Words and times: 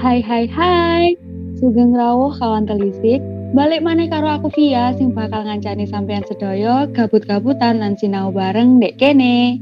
Hai 0.00 0.24
hai 0.24 0.48
hai, 0.48 1.12
sugeng 1.60 1.92
rawuh 1.92 2.32
kawan 2.40 2.64
telisik. 2.64 3.20
Balik 3.52 3.84
mana 3.84 4.08
karo 4.08 4.32
aku 4.32 4.48
Via 4.56 4.96
sing 4.96 5.12
bakal 5.12 5.44
ngancani 5.44 5.84
sampean 5.84 6.24
sedoyo 6.24 6.88
gabut-gabutan 6.96 7.84
lan 7.84 8.00
sinau 8.00 8.32
bareng 8.32 8.80
dek 8.80 8.96
kene. 8.96 9.60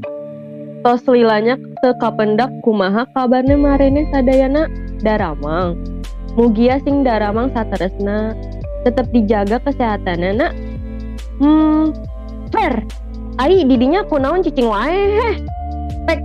Tos 0.79 1.03
lilanya 1.11 1.59
sekapendak 1.83 2.47
kumaha 2.63 3.03
kabarnya 3.11 3.59
marene 3.59 4.07
sadayana 4.15 4.71
daramang. 5.03 5.75
Mugia 6.39 6.79
sing 6.87 7.03
daramang 7.03 7.51
sateresna 7.51 8.31
tetap 8.87 9.11
dijaga 9.11 9.59
kesehatan 9.59 10.23
nak. 10.39 10.55
Hmm, 11.43 11.91
fair. 12.55 12.79
Ai 13.43 13.67
didinya 13.67 14.07
kunaon 14.07 14.39
cicing 14.39 14.71
wae. 14.71 15.35
Tek 16.07 16.23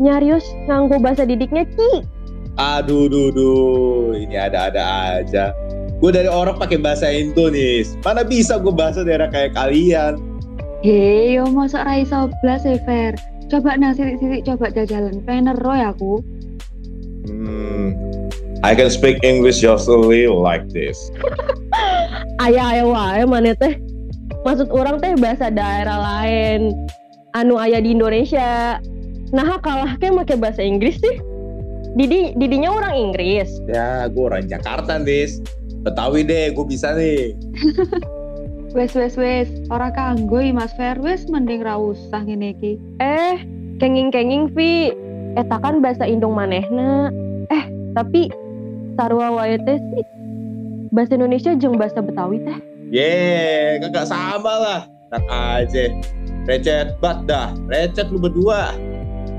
nyarius 0.00 0.48
nganggo 0.72 0.96
bahasa 1.04 1.28
didiknya 1.28 1.68
Ci. 1.68 2.11
Aduh, 2.60 3.08
duh, 3.08 3.32
duh, 3.32 4.12
ini 4.12 4.36
ada-ada 4.36 5.16
aja. 5.16 5.56
Gue 6.04 6.12
dari 6.12 6.28
orang 6.28 6.60
pakai 6.60 6.76
bahasa 6.76 7.08
Indonesia. 7.08 7.96
Mana 8.04 8.26
bisa 8.26 8.60
gue 8.60 8.74
bahasa 8.74 9.00
daerah 9.06 9.32
kayak 9.32 9.56
kalian? 9.56 10.20
Hei, 10.84 11.38
yo 11.38 11.48
masa 11.48 11.86
rai 11.86 12.04
soblas 12.04 12.66
ya 12.66 12.76
Fer. 12.84 13.16
Coba 13.48 13.78
nah 13.78 13.96
sirik-sirik 13.96 14.44
coba 14.44 14.68
jajalan. 14.68 15.22
Pengen 15.24 15.54
roy 15.62 15.80
aku. 15.80 16.20
Hmm, 17.30 17.94
I 18.66 18.74
can 18.74 18.90
speak 18.90 19.22
English 19.22 19.62
just 19.62 19.86
a 19.86 19.94
little 19.94 20.42
like 20.42 20.66
this. 20.74 21.08
Ayah 22.42 22.74
ayah 22.74 22.86
wae 22.90 23.22
mana 23.22 23.54
teh. 23.54 23.78
Maksud 24.42 24.74
orang 24.74 24.98
teh 24.98 25.14
bahasa 25.16 25.48
daerah 25.54 26.02
lain. 26.02 26.74
Anu 27.38 27.56
ayah 27.62 27.78
di 27.78 27.94
Indonesia. 27.94 28.82
Nah 29.30 29.56
kalah 29.62 29.94
ke 30.02 30.10
make 30.10 30.34
bahasa 30.34 30.66
Inggris 30.66 30.98
sih. 30.98 31.31
Didi 31.92 32.32
didinya 32.40 32.72
orang 32.72 32.94
Inggris. 32.96 33.48
Ya, 33.68 34.08
gue 34.08 34.24
orang 34.24 34.48
Jakarta, 34.48 34.96
Dis. 35.02 35.44
Betawi 35.82 36.24
deh, 36.24 36.54
gue 36.56 36.64
bisa 36.64 36.94
nih. 36.96 37.36
Wes 38.72 38.96
wes 38.96 39.20
wes, 39.20 39.52
ora 39.68 39.92
kanggo 39.92 40.40
Mas 40.56 40.72
Fer, 40.80 40.96
wes 40.96 41.28
mending 41.28 41.60
ra 41.60 41.76
usah 41.76 42.24
ngene 42.24 42.56
iki. 42.56 42.80
Eh, 43.04 43.44
kenging-kenging 43.76 44.48
Vi. 44.56 44.88
Eta 45.36 45.60
kan 45.60 45.84
bahasa 45.84 46.08
Indong 46.08 46.32
manehna. 46.32 47.12
Eh, 47.52 47.68
tapi 47.92 48.32
sarua 48.96 49.28
wae 49.28 49.60
teh 49.60 49.76
sih 49.76 50.04
bahasa 50.88 51.20
Indonesia 51.20 51.52
jeung 51.52 51.76
bahasa 51.76 52.00
Betawi 52.00 52.40
teh. 52.48 52.58
Yeay, 52.88 53.76
kagak 53.84 54.08
sama 54.08 54.54
lah. 54.56 54.80
Tak 55.12 55.24
aja. 55.28 55.92
Recet 56.48 56.96
bat 56.96 57.28
dah. 57.28 57.52
Recet 57.68 58.08
lu 58.08 58.16
berdua. 58.16 58.72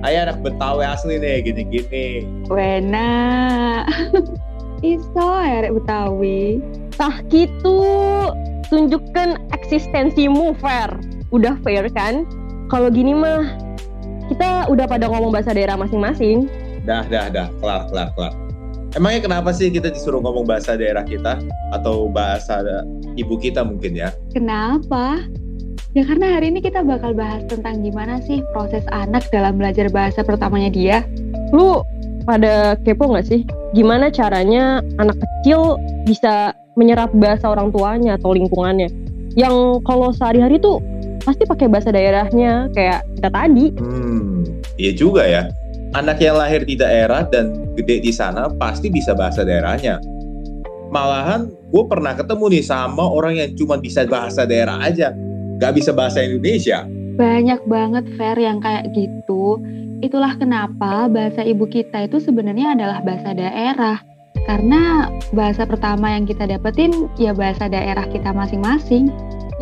Ayah 0.04 0.28
anak 0.28 0.44
Betawi 0.44 0.84
asli 0.84 1.16
nih, 1.16 1.48
gini-gini. 1.48 2.28
Wena. 2.52 3.08
Iso 4.84 5.28
ya 5.40 5.64
rek 5.64 5.80
Betawi. 5.80 6.60
Tah 7.00 7.24
gitu. 7.32 7.80
Tunjukkan 8.68 9.40
eksistensimu 9.56 10.60
fair. 10.60 10.92
Udah 11.32 11.56
fair 11.64 11.88
kan? 11.96 12.28
Kalau 12.68 12.92
gini 12.92 13.16
mah 13.16 13.48
kita 14.28 14.68
udah 14.68 14.84
pada 14.92 15.08
ngomong 15.08 15.32
bahasa 15.32 15.56
daerah 15.56 15.80
masing-masing. 15.80 16.52
Dah, 16.84 17.08
dah, 17.08 17.32
dah. 17.32 17.48
Kelar, 17.64 17.88
kelar, 17.88 18.12
kelar. 18.12 18.34
Emangnya 19.00 19.24
kenapa 19.24 19.56
sih 19.56 19.72
kita 19.72 19.88
disuruh 19.88 20.20
ngomong 20.20 20.44
bahasa 20.44 20.76
daerah 20.76 21.08
kita? 21.08 21.40
Atau 21.72 22.12
bahasa 22.12 22.60
ibu 23.16 23.40
kita 23.40 23.64
mungkin 23.64 23.96
ya? 23.96 24.12
Kenapa? 24.36 25.24
Ya 25.94 26.02
karena 26.10 26.42
hari 26.42 26.50
ini 26.50 26.58
kita 26.58 26.82
bakal 26.82 27.14
bahas 27.14 27.46
tentang 27.46 27.86
gimana 27.86 28.18
sih 28.26 28.42
proses 28.50 28.82
anak 28.90 29.30
dalam 29.30 29.62
belajar 29.62 29.94
bahasa 29.94 30.26
pertamanya 30.26 30.74
dia. 30.74 30.98
Lu 31.54 31.86
pada 32.26 32.74
kepo 32.82 33.14
nggak 33.14 33.30
sih? 33.30 33.46
Gimana 33.78 34.10
caranya 34.10 34.82
anak 34.98 35.22
kecil 35.22 35.78
bisa 36.10 36.58
menyerap 36.74 37.14
bahasa 37.14 37.54
orang 37.54 37.70
tuanya 37.70 38.18
atau 38.18 38.34
lingkungannya? 38.34 38.90
Yang 39.38 39.86
kalau 39.86 40.10
sehari-hari 40.10 40.58
tuh 40.58 40.82
pasti 41.22 41.46
pakai 41.46 41.70
bahasa 41.70 41.94
daerahnya 41.94 42.74
kayak 42.74 43.06
kita 43.22 43.30
tadi. 43.30 43.66
Hmm, 43.78 44.50
iya 44.82 44.98
juga 44.98 45.30
ya. 45.30 45.46
Anak 45.94 46.18
yang 46.26 46.42
lahir 46.42 46.66
di 46.66 46.74
daerah 46.74 47.22
dan 47.30 47.54
gede 47.78 48.02
di 48.02 48.10
sana 48.10 48.50
pasti 48.58 48.90
bisa 48.90 49.14
bahasa 49.14 49.46
daerahnya. 49.46 50.02
Malahan 50.90 51.54
gue 51.70 51.84
pernah 51.86 52.18
ketemu 52.18 52.58
nih 52.58 52.66
sama 52.66 53.06
orang 53.06 53.38
yang 53.38 53.54
cuma 53.54 53.78
bisa 53.78 54.10
bahasa 54.10 54.50
daerah 54.50 54.82
aja, 54.82 55.14
gak 55.58 55.78
bisa 55.78 55.92
bahasa 55.94 56.24
Indonesia. 56.24 56.86
Banyak 57.14 57.66
banget 57.70 58.06
Fer 58.18 58.38
yang 58.38 58.58
kayak 58.62 58.90
gitu. 58.98 59.62
Itulah 60.02 60.36
kenapa 60.36 61.08
bahasa 61.08 61.46
ibu 61.46 61.64
kita 61.70 62.10
itu 62.10 62.20
sebenarnya 62.20 62.76
adalah 62.76 63.00
bahasa 63.06 63.32
daerah. 63.32 63.98
Karena 64.44 65.08
bahasa 65.32 65.64
pertama 65.64 66.12
yang 66.12 66.28
kita 66.28 66.44
dapetin 66.44 67.08
ya 67.16 67.32
bahasa 67.32 67.72
daerah 67.72 68.04
kita 68.12 68.36
masing-masing. 68.36 69.08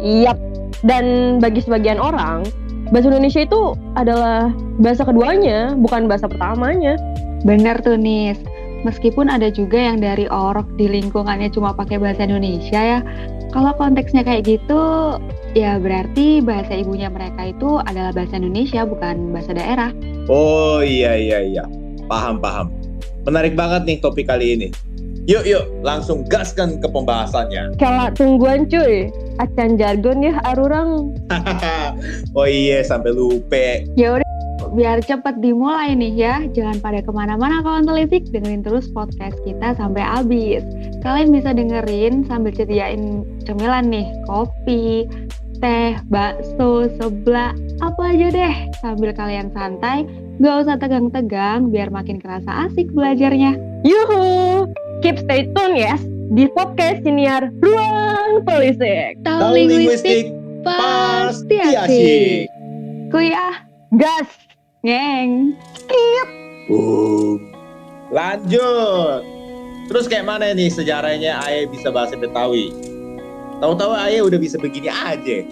Yap. 0.01 0.40
Dan 0.81 1.38
bagi 1.38 1.62
sebagian 1.62 2.01
orang, 2.01 2.41
bahasa 2.90 3.13
Indonesia 3.13 3.46
itu 3.46 3.78
adalah 3.94 4.50
bahasa 4.81 5.06
keduanya, 5.06 5.78
bukan 5.78 6.09
bahasa 6.09 6.25
pertamanya. 6.25 6.97
Bener 7.46 7.78
tuh 7.85 7.97
Nis. 7.97 8.41
Meskipun 8.81 9.30
ada 9.30 9.53
juga 9.53 9.78
yang 9.78 10.02
dari 10.02 10.25
orok 10.25 10.66
di 10.74 10.90
lingkungannya 10.90 11.53
cuma 11.53 11.74
pakai 11.74 12.02
bahasa 12.02 12.25
Indonesia 12.25 12.81
ya. 12.81 13.00
Kalau 13.52 13.75
konteksnya 13.75 14.24
kayak 14.24 14.47
gitu, 14.47 15.19
ya 15.53 15.75
berarti 15.75 16.40
bahasa 16.40 16.80
ibunya 16.80 17.12
mereka 17.12 17.52
itu 17.52 17.84
adalah 17.84 18.16
bahasa 18.16 18.40
Indonesia 18.40 18.88
bukan 18.88 19.36
bahasa 19.36 19.52
daerah. 19.52 19.92
Oh 20.31 20.80
iya 20.80 21.19
iya 21.19 21.40
iya, 21.44 21.64
paham 22.08 22.40
paham. 22.40 22.72
Menarik 23.28 23.53
banget 23.53 23.86
nih 23.86 23.97
topik 24.00 24.31
kali 24.31 24.56
ini. 24.56 24.68
Yuk 25.30 25.46
yuk, 25.46 25.69
langsung 25.86 26.25
gaskan 26.25 26.81
ke 26.81 26.90
pembahasannya. 26.90 27.78
Kalau 27.78 28.09
tungguan 28.18 28.66
cuy, 28.66 29.13
acan 29.38 29.78
jargon 29.78 30.25
ya 30.25 30.42
arurang. 30.50 31.13
oh 32.38 32.50
iya, 32.50 32.81
sampai 32.81 33.13
lupa. 33.13 33.86
Ya 33.94 34.18
udah, 34.18 34.31
biar 34.72 35.04
cepat 35.04 35.40
dimulai 35.44 35.94
nih 35.96 36.14
ya. 36.16 36.36
Jangan 36.52 36.80
pada 36.80 37.00
ke 37.04 37.12
mana-mana 37.12 37.59
kawan 37.64 37.84
telisik, 37.84 38.28
dengerin 38.32 38.64
terus 38.64 38.88
podcast 38.92 39.36
kita 39.44 39.76
sampai 39.76 40.04
habis. 40.04 40.64
Kalian 41.04 41.32
bisa 41.36 41.52
dengerin 41.52 42.24
sambil 42.26 42.56
sediain 42.56 43.28
cemilan 43.44 43.92
nih, 43.92 44.08
kopi, 44.26 45.06
teh, 45.62 45.96
bakso, 46.10 46.90
seblak, 46.98 47.54
apa 47.84 48.02
aja 48.16 48.28
deh. 48.31 48.56
Sambil 48.81 49.12
kalian 49.14 49.54
santai, 49.54 50.08
gak 50.42 50.66
usah 50.66 50.76
tegang-tegang 50.80 51.70
biar 51.70 51.94
makin 51.94 52.18
kerasa 52.18 52.68
asik 52.68 52.90
belajarnya. 52.96 53.56
Yuhu, 53.86 54.66
keep 55.06 55.20
stay 55.22 55.46
tune 55.54 55.78
ya 55.78 55.96
di 56.31 56.48
podcast 56.48 57.04
siniar 57.04 57.52
Ruang 57.60 58.48
Telisik. 58.48 59.20
Tahu 59.22 59.52
linguistik 59.52 60.31
pasti 60.64 61.58
asik. 61.60 62.48
Kuliah 63.12 63.68
Gas. 63.92 64.50
Ngeng. 64.81 65.53
Skip. 65.78 66.28
Uh, 66.69 67.38
lanjut. 68.09 69.22
Terus 69.90 70.06
kayak 70.09 70.25
mana 70.25 70.56
nih 70.56 70.72
sejarahnya 70.72 71.42
Ayah 71.46 71.69
bisa 71.69 71.94
bahasa 71.94 72.18
Betawi? 72.18 72.74
Tahu-tahu 73.62 73.94
Ayah 73.94 74.25
udah 74.25 74.40
bisa 74.42 74.58
begini 74.58 74.90
aja. 74.90 75.46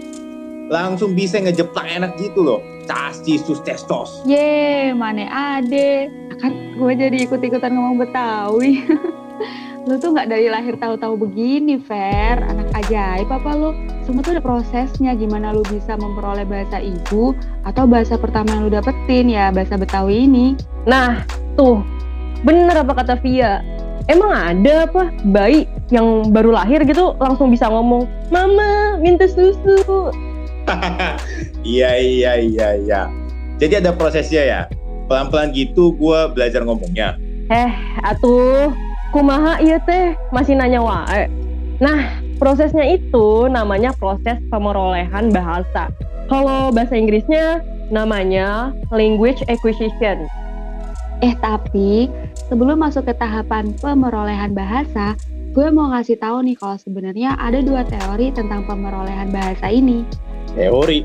Langsung 0.69 1.17
bisa 1.17 1.41
ngejeplak 1.41 1.85
enak 1.85 2.17
gitu 2.17 2.41
loh. 2.45 2.61
Casti 2.89 3.37
sus 3.41 3.61
testos. 3.61 4.25
Ye, 4.25 4.93
mana 4.93 5.29
ade. 5.29 6.09
Kan 6.41 6.77
gue 6.77 6.93
jadi 6.97 7.29
ikut-ikutan 7.29 7.73
ngomong 7.73 8.01
Betawi. 8.01 8.81
lu 9.87 9.95
tuh 9.95 10.11
nggak 10.11 10.27
dari 10.27 10.51
lahir 10.51 10.75
tahu-tahu 10.75 11.15
begini, 11.15 11.79
Fer. 11.79 12.41
Anak 12.43 12.67
ajaib 12.75 13.29
apa 13.31 13.51
lu? 13.55 13.71
Semua 14.03 14.25
tuh 14.25 14.35
ada 14.35 14.43
prosesnya 14.43 15.15
gimana 15.15 15.55
lu 15.55 15.63
bisa 15.69 15.95
memperoleh 15.95 16.43
bahasa 16.43 16.81
ibu 16.81 17.31
atau 17.63 17.83
bahasa 17.87 18.19
pertama 18.19 18.51
yang 18.51 18.67
lu 18.67 18.71
dapetin 18.73 19.31
ya 19.31 19.53
bahasa 19.53 19.79
Betawi 19.79 20.27
ini. 20.27 20.57
Nah, 20.89 21.23
tuh. 21.55 21.85
Bener 22.43 22.71
apa 22.71 22.95
kata 22.95 23.19
Via? 23.19 23.59
Emang 24.09 24.31
ada 24.33 24.89
apa 24.89 25.13
bayi 25.27 25.69
yang 25.93 26.33
baru 26.33 26.55
lahir 26.55 26.81
gitu 26.87 27.13
langsung 27.21 27.53
bisa 27.53 27.69
ngomong, 27.69 28.09
"Mama, 28.33 28.97
minta 28.97 29.29
susu." 29.29 30.09
iya 31.67 31.93
iya 31.99 32.31
iya 32.41 32.67
iya. 32.79 33.01
Jadi 33.59 33.83
ada 33.83 33.91
prosesnya 33.93 34.43
ya. 34.43 34.61
Pelan-pelan 35.05 35.51
gitu 35.53 35.93
gue 35.97 36.19
belajar 36.31 36.63
ngomongnya. 36.63 37.17
Eh, 37.49 37.73
atuh, 38.05 38.69
kumaha 39.09 39.57
iya 39.61 39.81
teh 39.81 40.13
masih 40.29 40.53
nanya 40.57 40.81
wae. 40.81 41.25
Nah, 41.79 42.19
prosesnya 42.37 42.85
itu 42.85 43.47
namanya 43.47 43.95
proses 43.95 44.37
pemerolehan 44.51 45.31
bahasa. 45.31 45.89
Kalau 46.27 46.69
bahasa 46.69 46.93
Inggrisnya 46.99 47.63
namanya 47.89 48.75
language 48.93 49.41
acquisition. 49.49 50.29
Eh 51.25 51.33
tapi 51.41 52.07
sebelum 52.47 52.79
masuk 52.79 53.09
ke 53.09 53.13
tahapan 53.17 53.73
pemerolehan 53.81 54.53
bahasa, 54.53 55.17
gue 55.55 55.67
mau 55.73 55.89
ngasih 55.91 56.21
tahu 56.21 56.45
nih 56.45 56.55
kalau 56.59 56.77
sebenarnya 56.77 57.33
ada 57.41 57.59
dua 57.65 57.81
teori 57.87 58.29
tentang 58.29 58.67
pemerolehan 58.69 59.33
bahasa 59.33 59.73
ini. 59.73 60.05
Teori? 60.53 61.01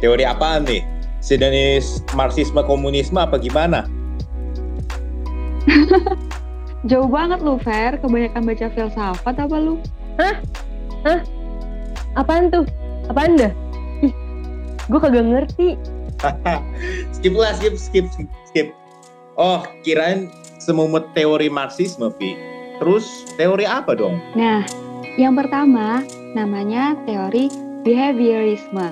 Teori 0.00 0.24
apaan 0.24 0.64
nih? 0.66 0.82
Sejenis 1.22 2.02
marxisme 2.18 2.64
komunisme 2.66 3.20
apa 3.20 3.38
gimana? 3.38 3.86
Jauh 6.82 7.06
banget 7.06 7.38
lu, 7.46 7.58
Fer. 7.62 7.94
Kebanyakan 8.02 8.42
baca 8.42 8.66
filsafat 8.74 9.36
apa 9.38 9.56
lu? 9.58 9.78
Apaan 12.18 12.50
tuh? 12.50 12.66
Apaan 13.06 13.38
dah? 13.38 13.52
Ih, 14.02 14.12
gue 14.90 14.98
kagak 14.98 15.26
ngerti. 15.26 15.68
skip 17.14 17.34
lah, 17.34 17.54
skip, 17.54 17.74
skip, 17.78 18.06
skip, 18.10 18.28
skip. 18.50 18.68
Oh, 19.38 19.64
kirain 19.86 20.28
semumut 20.60 21.08
teori 21.14 21.48
Marxisme, 21.48 22.10
Vi. 22.18 22.36
Terus 22.82 23.06
teori 23.38 23.62
apa 23.62 23.94
dong? 23.94 24.18
Nah, 24.34 24.66
yang 25.14 25.38
pertama 25.38 26.02
namanya 26.34 26.98
teori 27.06 27.46
behaviorisme. 27.86 28.90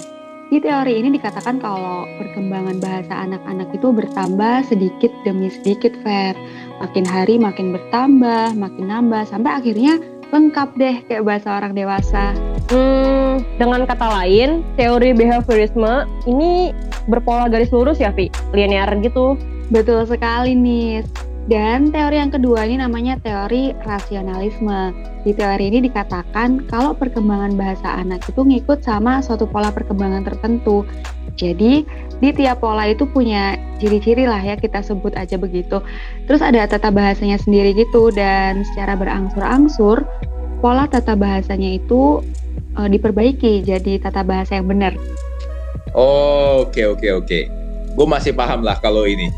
Di 0.51 0.59
teori 0.59 0.99
ini 0.99 1.15
dikatakan 1.15 1.63
kalau 1.63 2.11
perkembangan 2.19 2.83
bahasa 2.83 3.15
anak-anak 3.15 3.71
itu 3.71 3.95
bertambah 3.95 4.67
sedikit 4.67 5.11
demi 5.23 5.47
sedikit, 5.47 5.95
Fer. 6.03 6.35
Makin 6.81 7.05
hari 7.05 7.37
makin 7.37 7.77
bertambah, 7.77 8.57
makin 8.57 8.89
nambah, 8.89 9.29
sampai 9.29 9.61
akhirnya 9.61 10.01
lengkap 10.33 10.69
deh 10.81 10.97
kayak 11.05 11.29
bahasa 11.29 11.61
orang 11.61 11.77
dewasa. 11.77 12.33
Hmm, 12.73 13.45
dengan 13.61 13.85
kata 13.85 14.09
lain, 14.09 14.65
teori 14.81 15.13
behaviorisme 15.13 16.09
ini 16.25 16.73
berpola 17.05 17.53
garis 17.53 17.69
lurus 17.69 18.01
ya, 18.01 18.09
Vi? 18.17 18.33
Linear 18.57 18.89
gitu. 19.05 19.37
Betul 19.69 20.09
sekali 20.09 20.57
nih. 20.57 21.05
Dan 21.49 21.89
teori 21.89 22.21
yang 22.21 22.29
kedua 22.29 22.69
ini 22.69 22.77
namanya 22.83 23.17
teori 23.23 23.73
rasionalisme. 23.89 24.93
Di 25.25 25.33
teori 25.33 25.73
ini 25.73 25.89
dikatakan 25.89 26.69
kalau 26.69 26.93
perkembangan 26.93 27.57
bahasa 27.57 27.89
anak 27.97 28.25
itu 28.29 28.45
ngikut 28.45 28.85
sama 28.85 29.25
suatu 29.25 29.49
pola 29.49 29.73
perkembangan 29.73 30.29
tertentu. 30.29 30.85
Jadi 31.41 31.89
di 32.21 32.29
tiap 32.37 32.61
pola 32.61 32.85
itu 32.85 33.09
punya 33.09 33.57
ciri-ciri 33.81 34.29
lah 34.29 34.45
ya 34.45 34.61
kita 34.61 34.85
sebut 34.85 35.17
aja 35.17 35.41
begitu. 35.41 35.81
Terus 36.29 36.45
ada 36.45 36.69
tata 36.69 36.93
bahasanya 36.93 37.41
sendiri 37.41 37.73
gitu 37.73 38.13
dan 38.13 38.61
secara 38.69 38.93
berangsur-angsur 39.01 40.05
pola 40.61 40.85
tata 40.85 41.17
bahasanya 41.17 41.81
itu 41.81 42.21
e, 42.77 42.81
diperbaiki 42.93 43.65
jadi 43.65 43.97
tata 44.05 44.21
bahasa 44.21 44.61
yang 44.61 44.69
benar. 44.69 44.93
Oh, 45.97 46.69
oke, 46.69 46.79
oke, 46.95 47.09
oke. 47.25 47.41
Gue 47.97 48.07
masih 48.07 48.37
paham 48.37 48.63
lah 48.63 48.77
kalau 48.79 49.09
ini. 49.09 49.33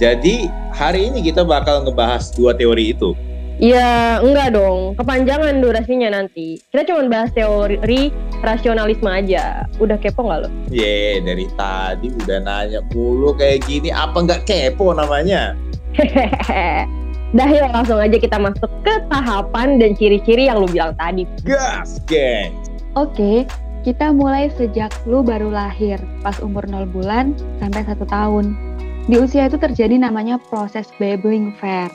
Jadi, 0.00 0.48
hari 0.72 1.12
ini 1.12 1.20
kita 1.20 1.44
bakal 1.44 1.84
ngebahas 1.84 2.32
dua 2.32 2.56
teori 2.56 2.96
itu. 2.96 3.12
Ya, 3.60 4.16
enggak 4.24 4.56
dong. 4.56 4.96
Kepanjangan 4.96 5.60
durasinya 5.60 6.16
nanti. 6.16 6.56
Kita 6.72 6.88
cuma 6.88 7.04
bahas 7.12 7.28
teori 7.36 8.08
rasionalisme 8.40 9.04
aja. 9.04 9.68
Udah 9.76 10.00
kepo 10.00 10.24
nggak 10.24 10.40
lo? 10.40 10.48
Ye, 10.72 11.20
dari 11.20 11.44
tadi 11.52 12.08
udah 12.08 12.40
nanya 12.40 12.80
mulu 12.96 13.36
kayak 13.36 13.68
gini, 13.68 13.92
apa 13.92 14.24
nggak 14.24 14.48
kepo 14.48 14.96
namanya? 14.96 15.52
Hehehe. 15.92 16.88
Dah 17.36 17.46
yuk 17.46 17.70
langsung 17.70 18.00
aja 18.00 18.16
kita 18.18 18.42
masuk 18.42 18.72
ke 18.82 18.94
tahapan 19.06 19.78
dan 19.78 19.94
ciri-ciri 19.94 20.48
yang 20.48 20.64
lu 20.64 20.66
bilang 20.66 20.96
tadi. 20.98 21.28
Gas, 21.46 22.02
geng! 22.10 22.56
Oke, 22.98 23.46
kita 23.86 24.10
mulai 24.10 24.50
sejak 24.58 24.90
lu 25.06 25.22
baru 25.22 25.46
lahir, 25.46 26.02
pas 26.26 26.34
umur 26.42 26.66
0 26.66 26.90
bulan 26.90 27.38
sampai 27.62 27.86
1 27.86 28.02
tahun. 28.02 28.70
Di 29.10 29.18
usia 29.18 29.50
itu 29.50 29.58
terjadi 29.58 29.98
namanya 29.98 30.38
proses 30.38 30.86
babbling 31.02 31.50
fair. 31.58 31.90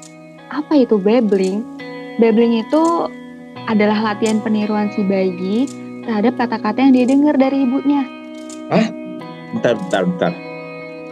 Apa 0.52 0.84
itu 0.84 1.00
babbling? 1.00 1.64
Babbling 2.20 2.60
itu 2.60 3.08
adalah 3.72 4.12
latihan 4.12 4.44
peniruan 4.44 4.92
si 4.92 5.00
bayi 5.00 5.64
terhadap 6.04 6.36
kata-kata 6.36 6.76
yang 6.76 6.92
dia 6.92 7.08
dengar 7.08 7.40
dari 7.40 7.64
ibunya. 7.64 8.04
Bentar, 9.56 9.80
bentar, 9.80 10.04
bentar. 10.04 10.32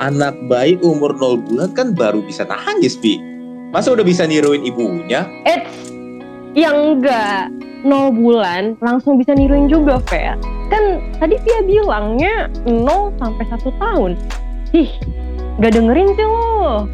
Anak 0.03 0.35
bayi 0.51 0.75
umur 0.83 1.15
0 1.15 1.39
bulan 1.47 1.71
kan 1.71 1.95
baru 1.95 2.19
bisa 2.19 2.43
nangis, 2.51 2.99
Bi. 2.99 3.15
Masa 3.71 3.95
udah 3.95 4.03
bisa 4.03 4.27
niruin 4.27 4.67
ibunya? 4.67 5.23
Eits, 5.47 5.87
yang 6.51 6.99
enggak. 6.99 7.47
0 7.87 8.11
bulan 8.11 8.75
langsung 8.83 9.15
bisa 9.15 9.31
niruin 9.39 9.71
juga, 9.71 10.03
Fer. 10.11 10.35
Kan 10.67 10.99
tadi 11.23 11.39
dia 11.47 11.63
bilangnya 11.63 12.51
0 12.67 13.15
sampai 13.23 13.47
1 13.47 13.71
tahun. 13.79 14.11
Ih, 14.75 14.91
gak 15.61 15.73
dengerin 15.73 16.09
sih 16.15 16.27
lo. 16.27 16.87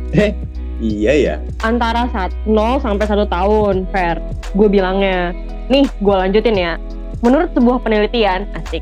Iya 0.79 1.11
ya. 1.11 1.35
Antara 1.67 2.07
saat 2.15 2.31
0 2.47 2.79
sampai 2.79 3.03
1 3.03 3.27
tahun, 3.27 3.83
Fer. 3.91 4.15
Gue 4.55 4.71
bilangnya. 4.71 5.35
Nih, 5.67 5.83
gue 5.99 6.15
lanjutin 6.15 6.55
ya. 6.55 6.79
Menurut 7.19 7.51
sebuah 7.51 7.83
penelitian, 7.83 8.47
asik. 8.55 8.79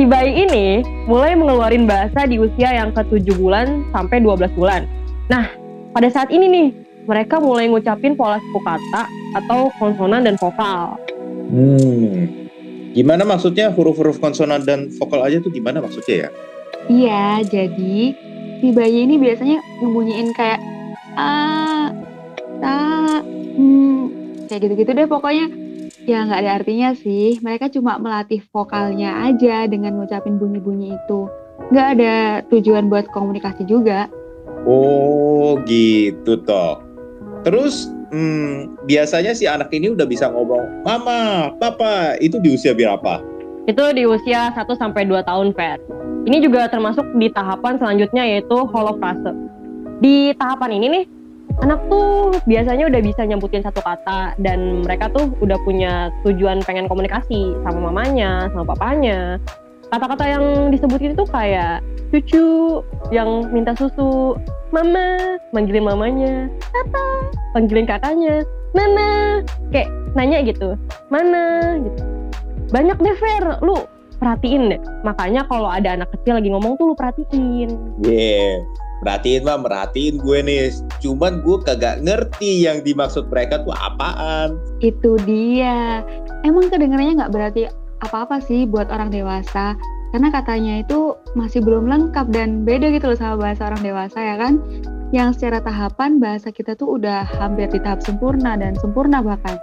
Si 0.00 0.08
bayi 0.08 0.48
ini 0.48 0.80
mulai 1.04 1.36
mengeluarin 1.36 1.84
bahasa 1.84 2.24
di 2.24 2.40
usia 2.40 2.72
yang 2.72 2.88
ke-7 2.96 3.36
bulan 3.36 3.84
sampai 3.92 4.24
12 4.24 4.48
bulan. 4.56 4.88
Nah, 5.28 5.44
pada 5.92 6.08
saat 6.08 6.32
ini 6.32 6.48
nih, 6.48 6.68
mereka 7.04 7.36
mulai 7.36 7.68
ngucapin 7.68 8.16
pola 8.16 8.40
suku 8.40 8.60
kata 8.64 9.04
atau 9.36 9.68
konsonan 9.76 10.24
dan 10.24 10.40
vokal. 10.40 10.96
Hmm. 11.52 12.48
Gimana 12.96 13.28
maksudnya 13.28 13.68
huruf-huruf 13.70 14.18
konsonan 14.18 14.64
dan 14.64 14.88
vokal 14.96 15.20
aja 15.20 15.38
tuh 15.38 15.52
gimana 15.52 15.84
maksudnya 15.84 16.26
ya? 16.26 16.28
Iya, 16.88 17.26
jadi 17.44 18.16
si 18.60 18.68
bayi 18.76 19.08
ini 19.08 19.16
biasanya 19.16 19.58
ngebunyiin 19.80 20.30
kayak 20.36 20.60
a, 21.16 21.28
ta, 22.60 22.76
hmm, 23.56 24.46
kayak 24.46 24.60
gitu-gitu 24.68 24.90
deh 24.92 25.08
pokoknya. 25.08 25.48
Ya 26.04 26.24
nggak 26.24 26.40
ada 26.44 26.52
artinya 26.60 26.88
sih. 26.96 27.40
Mereka 27.40 27.72
cuma 27.72 27.96
melatih 27.96 28.44
vokalnya 28.52 29.24
aja 29.24 29.64
dengan 29.68 29.96
ngucapin 29.96 30.36
bunyi-bunyi 30.36 30.96
itu. 30.96 31.28
Nggak 31.72 31.88
ada 31.96 32.14
tujuan 32.52 32.88
buat 32.88 33.08
komunikasi 33.12 33.64
juga. 33.64 34.08
Oh 34.68 35.56
gitu 35.64 36.40
toh. 36.44 36.84
Terus 37.44 37.88
hmm, 38.12 38.84
biasanya 38.84 39.32
si 39.32 39.48
anak 39.48 39.72
ini 39.72 39.92
udah 39.92 40.04
bisa 40.04 40.28
ngomong 40.28 40.84
Mama, 40.84 41.52
Papa, 41.56 42.20
itu 42.20 42.36
di 42.40 42.52
usia 42.52 42.76
berapa? 42.76 43.39
Itu 43.68 43.84
di 43.92 44.08
usia 44.08 44.54
1 44.56 44.64
sampai 44.76 45.04
2 45.04 45.20
tahun, 45.24 45.52
Fer. 45.52 45.76
Ini 46.24 46.40
juga 46.44 46.68
termasuk 46.68 47.04
di 47.16 47.32
tahapan 47.32 47.80
selanjutnya 47.80 48.24
yaitu 48.24 48.56
holofrase. 48.68 49.32
Di 50.00 50.32
tahapan 50.36 50.80
ini 50.80 50.86
nih, 50.88 51.04
anak 51.60 51.80
tuh 51.92 52.36
biasanya 52.48 52.88
udah 52.88 53.00
bisa 53.04 53.24
nyebutin 53.24 53.64
satu 53.64 53.80
kata 53.84 54.36
dan 54.40 54.84
mereka 54.84 55.12
tuh 55.12 55.32
udah 55.44 55.58
punya 55.64 56.08
tujuan 56.24 56.64
pengen 56.64 56.88
komunikasi 56.88 57.56
sama 57.64 57.90
mamanya, 57.90 58.48
sama 58.52 58.64
papanya. 58.64 59.36
Kata-kata 59.90 60.24
yang 60.24 60.44
disebutin 60.70 61.18
itu 61.18 61.24
kayak 61.26 61.82
cucu 62.14 62.78
yang 63.10 63.50
minta 63.50 63.74
susu, 63.74 64.38
mama 64.70 65.36
manggilin 65.50 65.82
mamanya, 65.82 66.46
papa 66.70 67.04
panggilin 67.58 67.90
kakaknya, 67.90 68.46
nana 68.70 69.42
kayak 69.74 69.90
nanya 70.14 70.46
gitu, 70.46 70.78
mana 71.10 71.74
gitu. 71.82 72.19
Banyak 72.70 72.98
deh 73.02 73.16
Fer, 73.18 73.44
lu 73.66 73.82
perhatiin 74.22 74.70
deh. 74.70 74.80
Makanya 75.02 75.46
kalau 75.50 75.66
ada 75.66 75.98
anak 75.98 76.10
kecil 76.14 76.38
lagi 76.38 76.48
ngomong 76.54 76.78
tuh 76.78 76.92
lu 76.92 76.94
perhatiin. 76.94 77.70
Yeah. 78.06 78.62
Perhatiin 79.00 79.48
mah, 79.48 79.58
merhatiin 79.64 80.20
gue 80.20 80.38
nih. 80.44 80.76
Cuman 81.00 81.40
gue 81.40 81.56
kagak 81.64 82.04
ngerti 82.04 82.68
yang 82.68 82.84
dimaksud 82.84 83.32
mereka 83.32 83.64
tuh 83.64 83.72
apaan. 83.72 84.60
Itu 84.84 85.16
dia. 85.24 86.04
Emang 86.44 86.68
kedengarannya 86.68 87.24
nggak 87.24 87.32
berarti 87.32 87.64
apa-apa 88.04 88.44
sih 88.44 88.68
buat 88.68 88.92
orang 88.92 89.08
dewasa. 89.08 89.72
Karena 90.12 90.28
katanya 90.28 90.84
itu 90.84 91.16
masih 91.32 91.64
belum 91.64 91.88
lengkap 91.88 92.28
dan 92.28 92.66
beda 92.68 92.92
gitu 92.92 93.14
loh 93.14 93.18
sama 93.18 93.40
bahasa 93.40 93.72
orang 93.72 93.80
dewasa 93.80 94.18
ya 94.20 94.36
kan. 94.36 94.60
Yang 95.16 95.40
secara 95.40 95.64
tahapan 95.64 96.20
bahasa 96.20 96.52
kita 96.52 96.76
tuh 96.76 97.00
udah 97.00 97.24
hampir 97.40 97.72
di 97.72 97.80
tahap 97.80 98.04
sempurna 98.04 98.54
dan 98.60 98.76
sempurna 98.78 99.24
bahkan. 99.24 99.56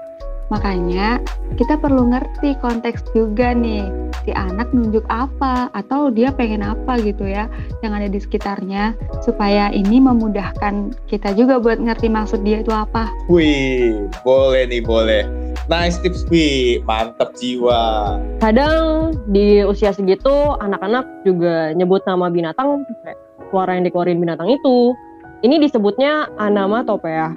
Makanya 0.47 1.19
kita 1.59 1.75
perlu 1.75 2.07
ngerti 2.07 2.55
konteks 2.63 3.03
juga 3.11 3.51
nih 3.51 3.83
si 4.23 4.31
anak 4.31 4.71
nunjuk 4.71 5.03
apa 5.07 5.71
atau 5.71 6.07
dia 6.11 6.31
pengen 6.31 6.63
apa 6.63 6.99
gitu 6.99 7.23
ya 7.27 7.51
yang 7.83 7.95
ada 7.95 8.07
di 8.11 8.19
sekitarnya 8.19 8.95
supaya 9.23 9.71
ini 9.71 9.99
memudahkan 9.99 10.95
kita 11.07 11.35
juga 11.35 11.59
buat 11.59 11.79
ngerti 11.79 12.07
maksud 12.07 12.43
dia 12.47 12.63
itu 12.63 12.71
apa. 12.71 13.11
Wih, 13.31 14.07
boleh 14.23 14.67
nih, 14.67 14.83
boleh. 14.83 15.23
Nice 15.67 15.99
tips, 15.99 16.23
Wi. 16.31 16.79
Mantap 16.87 17.35
jiwa. 17.35 18.15
Kadang 18.39 19.11
di 19.27 19.59
usia 19.67 19.91
segitu 19.91 20.31
anak-anak 20.63 21.03
juga 21.27 21.75
nyebut 21.75 22.07
nama 22.07 22.31
binatang 22.31 22.87
kayak 23.03 23.19
suara 23.51 23.75
yang 23.75 23.83
dikeluarin 23.83 24.23
binatang 24.23 24.47
itu. 24.47 24.95
Ini 25.43 25.59
disebutnya 25.59 26.31
anamatopeia. 26.39 27.35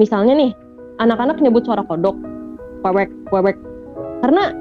Misalnya 0.00 0.32
nih, 0.36 0.52
anak-anak 0.96 1.44
nyebut 1.44 1.68
suara 1.68 1.84
kodok, 1.84 2.16
wewek, 2.84 3.08
wewek. 3.30 3.56
Karena 4.22 4.54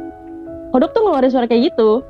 kodok 0.73 0.91
tuh 0.93 1.01
ngeluarin 1.05 1.31
suara 1.31 1.47
kayak 1.49 1.73
gitu. 1.73 2.01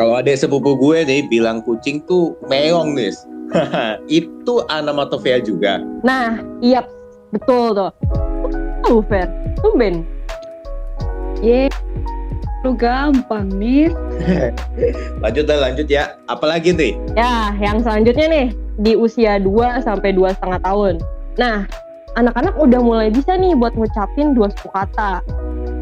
Kalau 0.00 0.16
ada 0.16 0.32
sepupu 0.32 0.80
gue 0.80 1.04
nih 1.04 1.28
bilang 1.28 1.60
kucing 1.60 2.00
tuh 2.08 2.32
meong 2.48 2.96
nih. 2.96 3.12
itu 4.22 4.54
anamatophea 4.70 5.42
juga. 5.42 5.82
Nah, 6.06 6.40
iya 6.62 6.86
betul 7.34 7.74
tuh. 7.74 7.92
Tuh, 8.86 9.02
Fer. 9.10 9.28
Tumben. 9.60 10.06
Ye, 11.44 11.68
lu 12.64 12.72
gampang 12.76 13.48
nih. 13.52 13.92
lanjut 15.22 15.44
lah, 15.48 15.68
lanjut 15.68 15.88
ya. 15.90 16.16
Apalagi 16.30 16.72
nih? 16.72 16.96
Ya, 17.18 17.52
yang 17.60 17.84
selanjutnya 17.84 18.26
nih 18.30 18.46
di 18.80 18.92
usia 18.96 19.36
2 19.36 19.84
sampai 19.84 20.16
dua 20.16 20.32
setengah 20.32 20.60
tahun. 20.64 20.94
Nah, 21.36 21.68
anak-anak 22.18 22.54
udah 22.58 22.80
mulai 22.82 23.08
bisa 23.12 23.36
nih 23.36 23.54
buat 23.54 23.74
ngucapin 23.76 24.34
dua 24.34 24.50
suku 24.50 24.70
kata. 24.72 25.22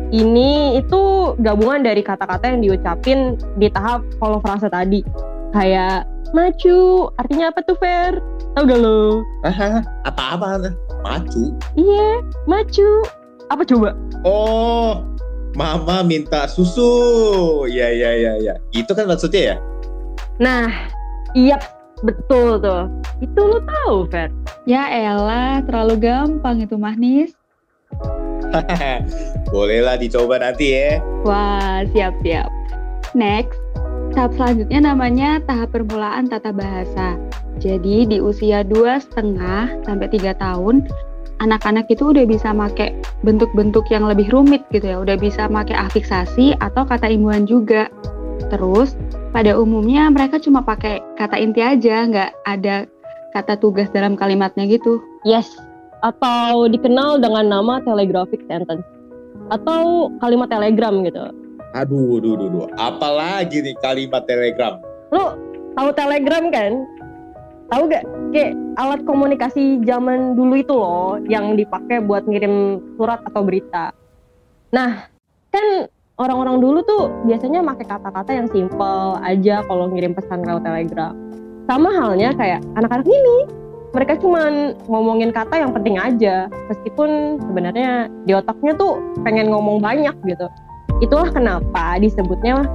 Ini 0.09 0.81
itu 0.81 1.35
gabungan 1.45 1.85
dari 1.85 2.01
kata-kata 2.01 2.49
yang 2.49 2.61
diucapin 2.65 3.37
di 3.61 3.69
tahap 3.69 4.01
follow 4.17 4.41
frase 4.41 4.73
tadi. 4.73 5.05
Kayak 5.53 6.09
macu, 6.33 7.09
artinya 7.21 7.53
apa 7.53 7.61
tuh 7.65 7.77
Fer? 7.77 8.17
Tahu 8.57 8.65
gak 8.65 8.81
lo? 8.81 9.25
Apa-apa? 10.09 10.73
Macu? 11.05 11.53
Iya, 11.77 12.25
macu. 12.49 13.05
Apa 13.53 13.65
coba? 13.69 13.93
Oh, 14.25 15.05
mama 15.57 16.01
minta 16.05 16.49
susu. 16.49 17.65
Ya, 17.69 17.93
ya, 17.93 18.13
ya, 18.17 18.33
ya. 18.41 18.55
Itu 18.73 18.97
kan 18.97 19.09
maksudnya 19.09 19.55
ya? 19.55 19.57
Nah, 20.41 20.69
iya 21.37 21.61
betul 22.03 22.59
tuh. 22.63 22.91
Itu 23.19 23.41
lo 23.41 23.59
tahu, 23.63 23.97
Fer? 24.11 24.31
Ya 24.69 24.87
elah, 24.91 25.65
terlalu 25.65 26.07
gampang 26.07 26.63
itu 26.63 26.77
Mahnis. 26.79 27.33
Bolehlah 29.53 29.97
dicoba 30.01 30.41
nanti 30.41 30.77
ya. 30.77 31.03
Wah, 31.25 31.85
siap-siap. 31.93 32.49
Next, 33.17 33.57
tahap 34.13 34.37
selanjutnya 34.37 34.93
namanya 34.93 35.41
tahap 35.45 35.73
permulaan 35.73 36.29
tata 36.29 36.53
bahasa. 36.53 37.17
Jadi 37.59 38.07
di 38.07 38.19
usia 38.23 38.63
dua 38.63 39.03
setengah 39.03 39.83
sampai 39.83 40.07
tiga 40.15 40.37
tahun, 40.39 40.87
anak-anak 41.43 41.91
itu 41.91 42.15
udah 42.15 42.23
bisa 42.27 42.55
make 42.55 42.95
bentuk-bentuk 43.27 43.87
yang 43.91 44.07
lebih 44.07 44.31
rumit 44.31 44.63
gitu 44.71 44.95
ya, 44.95 45.03
udah 45.03 45.19
bisa 45.19 45.51
make 45.51 45.75
afiksasi 45.75 46.55
atau 46.63 46.87
kata 46.87 47.11
imbuhan 47.11 47.49
juga. 47.49 47.91
Terus 48.49 48.95
pada 49.33 49.55
umumnya 49.57 50.09
mereka 50.09 50.41
cuma 50.41 50.65
pakai 50.65 51.01
kata 51.21 51.37
inti 51.37 51.61
aja, 51.61 52.09
nggak 52.09 52.31
ada 52.49 52.89
kata 53.37 53.61
tugas 53.61 53.89
dalam 53.93 54.17
kalimatnya 54.17 54.65
gitu. 54.65 55.01
Yes, 55.27 55.49
atau 56.03 56.71
dikenal 56.71 57.19
dengan 57.19 57.51
nama 57.51 57.83
telegraphic 57.83 58.43
sentence 58.47 58.85
atau 59.51 60.13
kalimat 60.21 60.49
telegram 60.53 61.03
gitu. 61.03 61.33
Aduh, 61.77 62.21
aduh, 62.21 62.33
aduh, 62.37 62.49
aduh. 62.49 62.67
apalagi 62.81 63.61
nih 63.61 63.77
kalimat 63.85 64.25
telegram? 64.25 64.81
Lo 65.13 65.37
tahu 65.77 65.89
telegram 65.93 66.49
kan? 66.49 66.73
Tahu 67.69 67.83
gak? 67.93 68.05
Kayak 68.33 68.57
alat 68.81 69.01
komunikasi 69.05 69.85
zaman 69.85 70.33
dulu 70.33 70.57
itu 70.57 70.73
loh 70.73 71.21
yang 71.29 71.53
dipakai 71.53 72.01
buat 72.01 72.25
ngirim 72.25 72.81
surat 72.97 73.21
atau 73.29 73.45
berita. 73.45 73.93
Nah, 74.73 75.05
kan 75.53 75.93
orang-orang 76.19 76.59
dulu 76.59 76.79
tuh 76.83 77.03
biasanya 77.25 77.63
pakai 77.63 77.87
kata-kata 77.87 78.31
yang 78.35 78.49
simple 78.51 79.17
aja 79.23 79.63
kalau 79.71 79.87
ngirim 79.89 80.13
pesan 80.13 80.43
lewat 80.43 80.67
telegram. 80.67 81.15
Sama 81.71 81.95
halnya 81.95 82.35
kayak 82.35 82.61
anak-anak 82.75 83.07
ini. 83.07 83.39
Mereka 83.89 84.21
cuma 84.21 84.53
ngomongin 84.85 85.33
kata 85.33 85.65
yang 85.65 85.73
penting 85.73 85.97
aja, 85.97 86.45
meskipun 86.69 87.41
sebenarnya 87.41 88.13
di 88.29 88.37
otaknya 88.37 88.77
tuh 88.77 89.01
pengen 89.25 89.49
ngomong 89.49 89.81
banyak 89.81 90.13
gitu. 90.29 90.45
Itulah 91.01 91.33
kenapa 91.33 91.97
disebutnya 91.97 92.69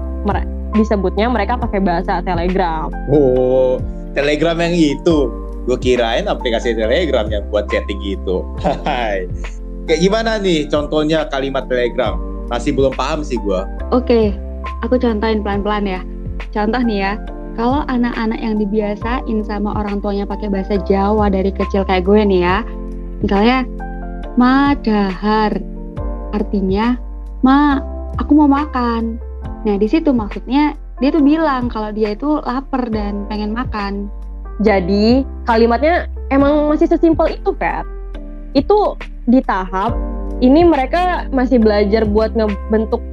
disebutnya 0.74 1.30
mereka 1.30 1.54
pakai 1.62 1.86
bahasa 1.86 2.26
Telegram. 2.26 2.90
Oh, 3.14 3.78
Telegram 4.18 4.58
yang 4.58 4.74
itu. 4.74 5.30
Gue 5.70 5.78
kirain 5.78 6.26
aplikasi 6.26 6.74
Telegram 6.74 7.30
yang 7.30 7.46
buat 7.54 7.70
chatting 7.70 8.02
gitu. 8.02 8.42
Kayak 9.86 10.00
gimana 10.02 10.42
nih 10.42 10.66
contohnya 10.66 11.30
kalimat 11.30 11.70
Telegram? 11.70 12.33
Masih 12.52 12.76
belum 12.76 12.94
paham 12.96 13.24
sih 13.24 13.40
gue. 13.40 13.62
Oke, 13.94 14.36
aku 14.84 15.00
contohin 15.00 15.44
pelan-pelan 15.44 15.86
ya. 15.88 16.02
Contoh 16.52 16.82
nih 16.84 17.00
ya, 17.00 17.14
kalau 17.54 17.86
anak-anak 17.86 18.40
yang 18.42 18.58
dibiasain 18.58 19.40
sama 19.46 19.78
orang 19.78 20.02
tuanya 20.02 20.26
pakai 20.26 20.50
bahasa 20.50 20.82
Jawa 20.84 21.30
dari 21.30 21.54
kecil 21.54 21.86
kayak 21.86 22.06
gue 22.06 22.22
nih 22.26 22.42
ya, 22.42 22.58
misalnya 23.22 23.66
madahar, 24.34 25.54
artinya 26.34 26.98
ma, 27.46 27.78
aku 28.18 28.32
mau 28.34 28.50
makan. 28.50 29.22
Nah 29.64 29.76
di 29.78 29.88
situ 29.88 30.10
maksudnya 30.12 30.74
dia 31.02 31.10
tuh 31.14 31.22
bilang 31.22 31.70
kalau 31.70 31.94
dia 31.94 32.18
itu 32.18 32.42
lapar 32.42 32.90
dan 32.90 33.26
pengen 33.30 33.54
makan. 33.54 34.10
Jadi 34.62 35.26
kalimatnya 35.50 36.06
emang 36.30 36.70
masih 36.70 36.86
sesimpel 36.86 37.34
itu, 37.34 37.54
Fer. 37.58 37.82
Itu 38.54 38.98
di 39.26 39.42
tahap 39.42 39.98
ini 40.40 40.66
mereka 40.66 41.30
masih 41.30 41.62
belajar 41.62 42.08
buat 42.08 42.34
ngebentuk 42.34 43.04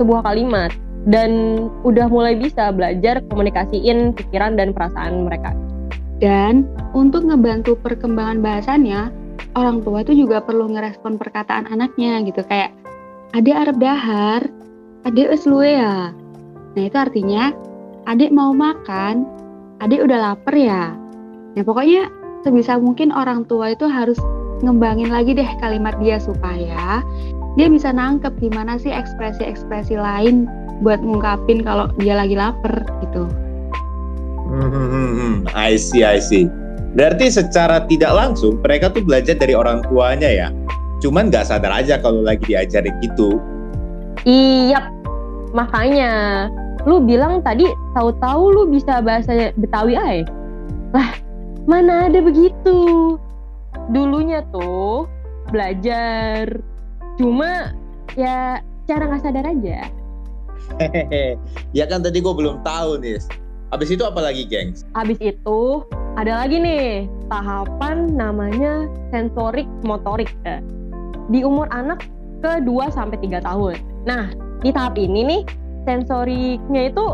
sebuah 0.00 0.24
kalimat 0.24 0.72
dan 1.08 1.64
udah 1.84 2.08
mulai 2.08 2.36
bisa 2.36 2.72
belajar 2.72 3.24
komunikasiin 3.32 4.12
pikiran 4.16 4.56
dan 4.56 4.72
perasaan 4.72 5.28
mereka. 5.28 5.52
Dan 6.20 6.68
untuk 6.92 7.24
ngebantu 7.24 7.80
perkembangan 7.80 8.44
bahasanya, 8.44 9.08
orang 9.56 9.80
tua 9.80 10.04
itu 10.04 10.12
juga 10.24 10.44
perlu 10.44 10.68
ngerespon 10.68 11.16
perkataan 11.16 11.68
anaknya 11.72 12.20
gitu 12.28 12.44
kayak 12.44 12.76
adik 13.32 13.56
Arab 13.56 13.80
dahar, 13.80 14.44
adik 15.08 15.32
eslue 15.32 15.80
ya. 15.80 16.12
Nah 16.76 16.82
itu 16.84 16.96
artinya 16.96 17.56
adik 18.04 18.28
mau 18.28 18.52
makan, 18.52 19.24
adik 19.80 20.04
udah 20.04 20.18
lapar 20.32 20.54
ya. 20.54 20.92
Nah 21.56 21.62
pokoknya 21.64 22.12
sebisa 22.44 22.76
mungkin 22.76 23.12
orang 23.16 23.48
tua 23.48 23.72
itu 23.72 23.88
harus 23.88 24.20
ngembangin 24.60 25.10
lagi 25.12 25.32
deh 25.36 25.48
kalimat 25.60 25.96
dia 26.00 26.20
supaya 26.20 27.04
dia 27.58 27.66
bisa 27.66 27.90
nangkep 27.90 28.30
gimana 28.38 28.78
sih 28.78 28.94
ekspresi-ekspresi 28.94 29.98
lain 29.98 30.46
buat 30.80 31.02
ngungkapin 31.02 31.66
kalau 31.66 31.90
dia 32.00 32.16
lagi 32.16 32.38
lapar 32.38 32.84
gitu. 33.04 33.28
Hmm, 34.50 35.46
I 35.54 35.78
see, 35.78 36.02
I 36.02 36.18
see. 36.18 36.50
Berarti 36.98 37.30
secara 37.30 37.86
tidak 37.86 38.10
langsung 38.10 38.58
mereka 38.66 38.90
tuh 38.90 39.06
belajar 39.06 39.38
dari 39.38 39.54
orang 39.54 39.86
tuanya 39.86 40.26
ya. 40.26 40.48
Cuman 40.98 41.30
nggak 41.30 41.46
sadar 41.46 41.70
aja 41.70 42.02
kalau 42.02 42.26
lagi 42.26 42.42
diajarin 42.50 42.98
gitu. 43.02 43.38
Iya, 44.26 44.90
makanya 45.54 46.46
lu 46.84 46.98
bilang 47.00 47.40
tadi 47.46 47.68
tahu-tahu 47.94 48.42
lu 48.52 48.62
bisa 48.68 48.98
bahasa 49.00 49.54
Betawi 49.54 49.94
ay. 49.94 50.18
Lah, 50.90 51.14
mana 51.70 52.10
ada 52.10 52.18
begitu? 52.18 52.76
Dulunya 53.88 54.44
tuh 54.52 55.08
belajar, 55.48 56.60
cuma 57.16 57.72
ya 58.14 58.60
cara 58.84 59.02
nggak 59.08 59.22
sadar 59.24 59.46
aja. 59.48 59.88
Hehehe, 60.76 61.40
ya 61.78 61.88
kan 61.88 62.04
tadi 62.04 62.20
gue 62.20 62.34
belum 62.34 62.60
tahu 62.60 63.00
nih. 63.00 63.16
Abis 63.70 63.94
itu 63.94 64.02
apa 64.02 64.18
lagi, 64.18 64.44
gengs? 64.50 64.82
Habis 64.98 65.16
itu 65.22 65.86
ada 66.18 66.42
lagi 66.42 66.58
nih 66.58 67.06
tahapan 67.30 68.10
namanya 68.18 68.90
sensorik 69.14 69.70
motorik 69.86 70.34
eh, 70.42 70.58
di 71.30 71.46
umur 71.46 71.70
anak 71.70 72.02
ke 72.42 72.58
2 72.66 72.90
sampai 72.90 73.16
3 73.22 73.46
tahun. 73.46 73.78
Nah, 74.10 74.34
di 74.60 74.74
tahap 74.74 74.98
ini 74.98 75.22
nih 75.22 75.42
sensoriknya 75.86 76.90
itu 76.90 77.06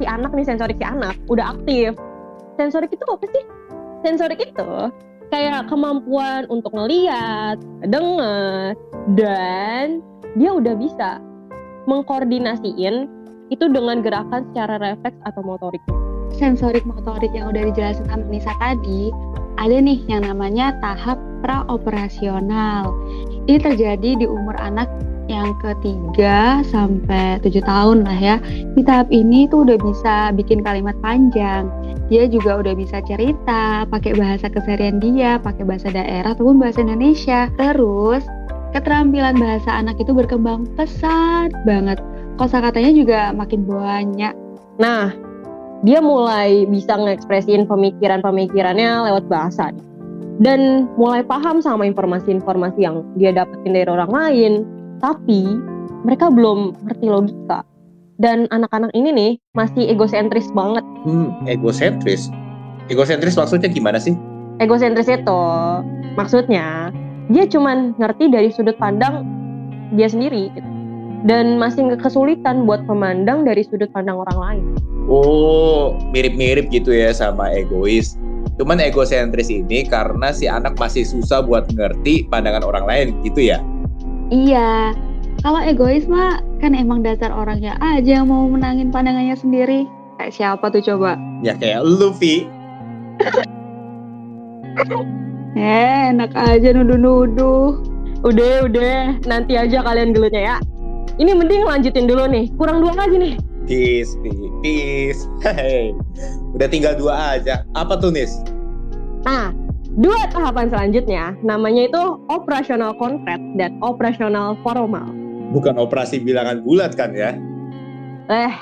si 0.00 0.04
anak 0.08 0.32
nih 0.32 0.46
sensorik 0.48 0.80
si 0.80 0.86
anak 0.88 1.14
udah 1.28 1.52
aktif. 1.52 1.92
Sensorik 2.56 2.90
itu 2.94 3.04
apa 3.04 3.24
sih? 3.28 3.44
Sensorik 4.06 4.40
itu 4.40 4.70
kayak 5.34 5.66
kemampuan 5.66 6.46
untuk 6.46 6.70
ngeliat, 6.70 7.58
denger, 7.82 8.78
dan 9.18 9.98
dia 10.38 10.50
udah 10.54 10.78
bisa 10.78 11.18
mengkoordinasiin 11.90 13.10
itu 13.50 13.64
dengan 13.66 13.98
gerakan 13.98 14.46
secara 14.54 14.78
refleks 14.78 15.18
atau 15.26 15.42
motorik. 15.42 15.82
Sensorik 16.38 16.86
motorik 16.86 17.34
yang 17.34 17.50
udah 17.50 17.66
dijelasin 17.66 18.06
sama 18.06 18.22
Nisa 18.30 18.54
tadi, 18.62 19.10
ada 19.58 19.74
nih 19.74 19.98
yang 20.06 20.22
namanya 20.22 20.78
tahap 20.78 21.18
praoperasional. 21.42 22.94
Ini 23.50 23.58
terjadi 23.58 24.10
di 24.22 24.26
umur 24.30 24.54
anak 24.62 24.86
yang 25.28 25.56
ketiga 25.60 26.60
sampai 26.68 27.40
tujuh 27.40 27.64
tahun 27.64 28.04
lah 28.04 28.18
ya. 28.18 28.36
Di 28.76 28.82
tahap 28.84 29.08
ini 29.08 29.48
tuh 29.48 29.64
udah 29.64 29.78
bisa 29.80 30.14
bikin 30.36 30.60
kalimat 30.60 30.94
panjang. 31.00 31.68
Dia 32.12 32.28
juga 32.28 32.60
udah 32.60 32.76
bisa 32.76 33.00
cerita, 33.08 33.88
pakai 33.88 34.12
bahasa 34.14 34.52
keseharian 34.52 35.00
dia, 35.00 35.40
pakai 35.40 35.64
bahasa 35.64 35.88
daerah 35.88 36.36
ataupun 36.36 36.60
bahasa 36.60 36.84
Indonesia. 36.84 37.48
Terus 37.56 38.24
keterampilan 38.76 39.40
bahasa 39.40 39.70
anak 39.72 39.96
itu 40.02 40.12
berkembang 40.12 40.68
pesat 40.76 41.54
banget. 41.64 42.02
Kosa 42.36 42.60
katanya 42.60 42.92
juga 42.92 43.20
makin 43.30 43.64
banyak. 43.64 44.34
Nah, 44.82 45.14
dia 45.86 46.02
mulai 46.02 46.66
bisa 46.66 46.98
ngekspresiin 46.98 47.70
pemikiran-pemikirannya 47.70 49.08
lewat 49.08 49.24
bahasa. 49.30 49.70
Dan 50.42 50.90
mulai 50.98 51.22
paham 51.22 51.62
sama 51.62 51.86
informasi-informasi 51.86 52.82
yang 52.82 53.06
dia 53.14 53.30
dapetin 53.30 53.70
dari 53.70 53.86
orang 53.86 54.10
lain. 54.10 54.52
Tapi 55.04 55.44
mereka 56.08 56.32
belum 56.32 56.80
ngerti 56.88 57.06
logika. 57.12 57.60
Dan 58.16 58.48
anak-anak 58.48 58.88
ini 58.96 59.12
nih 59.12 59.32
masih 59.52 59.92
egosentris 59.92 60.48
banget. 60.56 60.80
Hmm, 61.04 61.44
egosentris. 61.44 62.32
Egosentris 62.88 63.36
maksudnya 63.36 63.68
gimana 63.68 64.00
sih? 64.00 64.16
Egosentris 64.64 65.12
itu 65.12 65.40
maksudnya 66.16 66.88
dia 67.28 67.44
cuman 67.44 67.92
ngerti 68.00 68.32
dari 68.32 68.48
sudut 68.48 68.80
pandang 68.80 69.28
dia 69.92 70.08
sendiri 70.08 70.48
gitu. 70.56 70.68
dan 71.24 71.56
masih 71.56 71.96
kesulitan 71.96 72.68
buat 72.68 72.84
memandang 72.84 73.48
dari 73.48 73.64
sudut 73.64 73.88
pandang 73.96 74.20
orang 74.20 74.38
lain. 74.40 74.64
Oh, 75.08 75.96
mirip-mirip 76.12 76.68
gitu 76.68 76.92
ya 76.92 77.16
sama 77.16 77.48
egois. 77.48 78.20
Cuman 78.60 78.76
egosentris 78.76 79.48
ini 79.48 79.88
karena 79.88 80.36
si 80.36 80.44
anak 80.44 80.76
masih 80.76 81.00
susah 81.04 81.40
buat 81.40 81.64
ngerti 81.72 82.28
pandangan 82.28 82.60
orang 82.60 82.84
lain 82.84 83.06
gitu 83.24 83.40
ya. 83.40 83.64
Iya, 84.32 84.96
kalau 85.44 85.60
egois 85.60 86.08
mah 86.08 86.40
kan 86.62 86.72
emang 86.72 87.04
dasar 87.04 87.28
orangnya 87.28 87.76
aja 87.84 88.22
yang 88.22 88.32
mau 88.32 88.48
menangin 88.48 88.88
pandangannya 88.88 89.36
sendiri. 89.36 89.84
Kayak 90.16 90.32
siapa 90.32 90.70
tuh 90.72 90.80
coba? 90.80 91.20
Ya 91.44 91.52
kayak 91.58 91.84
lu, 91.84 92.14
Vi. 92.16 92.48
Eh, 95.54 96.10
enak 96.10 96.34
aja 96.34 96.74
nuduh-nuduh. 96.74 97.78
Udah, 98.26 98.66
udah. 98.66 99.22
Nanti 99.22 99.54
aja 99.54 99.86
kalian 99.86 100.10
gelutnya 100.10 100.42
ya. 100.42 100.56
Ini 101.14 101.30
mending 101.30 101.62
lanjutin 101.62 102.10
dulu 102.10 102.26
nih. 102.26 102.50
Kurang 102.58 102.82
dua 102.82 102.90
lagi 102.98 103.14
nih. 103.22 103.34
Peace, 103.70 104.18
Vi. 104.18 104.34
Peace. 104.66 105.30
Hey. 105.46 105.94
Udah 106.58 106.66
tinggal 106.66 106.98
dua 106.98 107.38
aja. 107.38 107.62
Apa 107.78 108.02
tuh, 108.02 108.10
Nis? 108.10 108.42
Nah, 109.22 109.54
dua 109.94 110.26
tahapan 110.34 110.66
selanjutnya 110.70 111.38
namanya 111.46 111.86
itu 111.86 112.02
operasional 112.26 112.94
konkret 112.98 113.38
dan 113.54 113.78
operasional 113.78 114.58
formal. 114.66 115.06
Bukan 115.54 115.78
operasi 115.78 116.18
bilangan 116.18 116.66
bulat 116.66 116.98
kan 116.98 117.14
ya? 117.14 117.38
Eh, 118.26 118.54